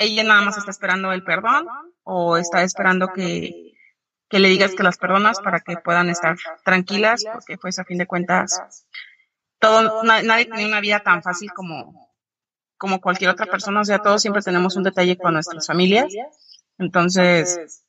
[0.00, 1.68] ella nada más está esperando el perdón
[2.02, 3.74] o está esperando que,
[4.28, 7.98] que le digas que las perdonas para que puedan estar tranquilas, porque pues a fin
[7.98, 8.86] de cuentas
[9.60, 12.10] todo, nadie tiene una vida tan fácil como,
[12.78, 16.12] como cualquier otra persona, o sea, todos siempre tenemos un detalle con nuestras familias.
[16.78, 17.84] Entonces,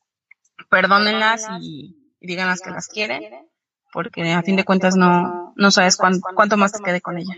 [0.68, 3.48] perdónenlas y, díganlas que las quieren,
[3.90, 7.36] porque a fin de cuentas no, no sabes cuánto, más te quede con ella.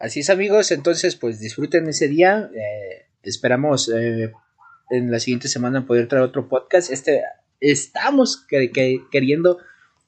[0.00, 2.50] Así es amigos, entonces pues disfruten ese día.
[2.54, 4.32] Eh, esperamos eh,
[4.88, 6.90] en la siguiente semana poder traer otro podcast.
[6.90, 7.22] Este
[7.60, 9.58] estamos queriendo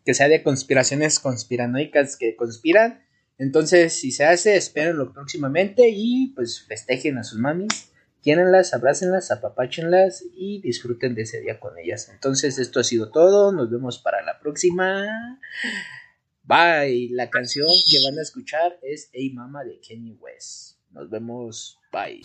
[0.07, 3.05] que sea de conspiraciones conspiranoicas que conspiran.
[3.37, 7.93] Entonces, si se hace, espérenlo próximamente y pues festejen a sus mamis.
[8.23, 12.09] Quiéranlas, abrácenlas, apapáchenlas y disfruten de ese día con ellas.
[12.11, 13.53] Entonces, esto ha sido todo.
[13.53, 15.39] Nos vemos para la próxima.
[16.45, 17.09] Bye.
[17.13, 20.77] La canción que van a escuchar es Hey Mama de Kenny West.
[20.91, 21.79] Nos vemos.
[21.93, 22.23] Bye.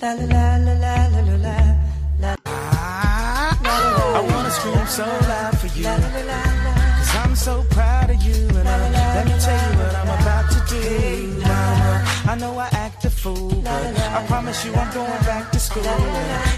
[4.17, 5.83] I wanna scream so loud for you.
[5.83, 8.47] Cause I'm so proud of you.
[8.49, 10.81] And I, let me tell you what I'm about to do.
[11.41, 15.59] Mama, I know I act a fool, but I promise you I'm going back to
[15.59, 15.83] school.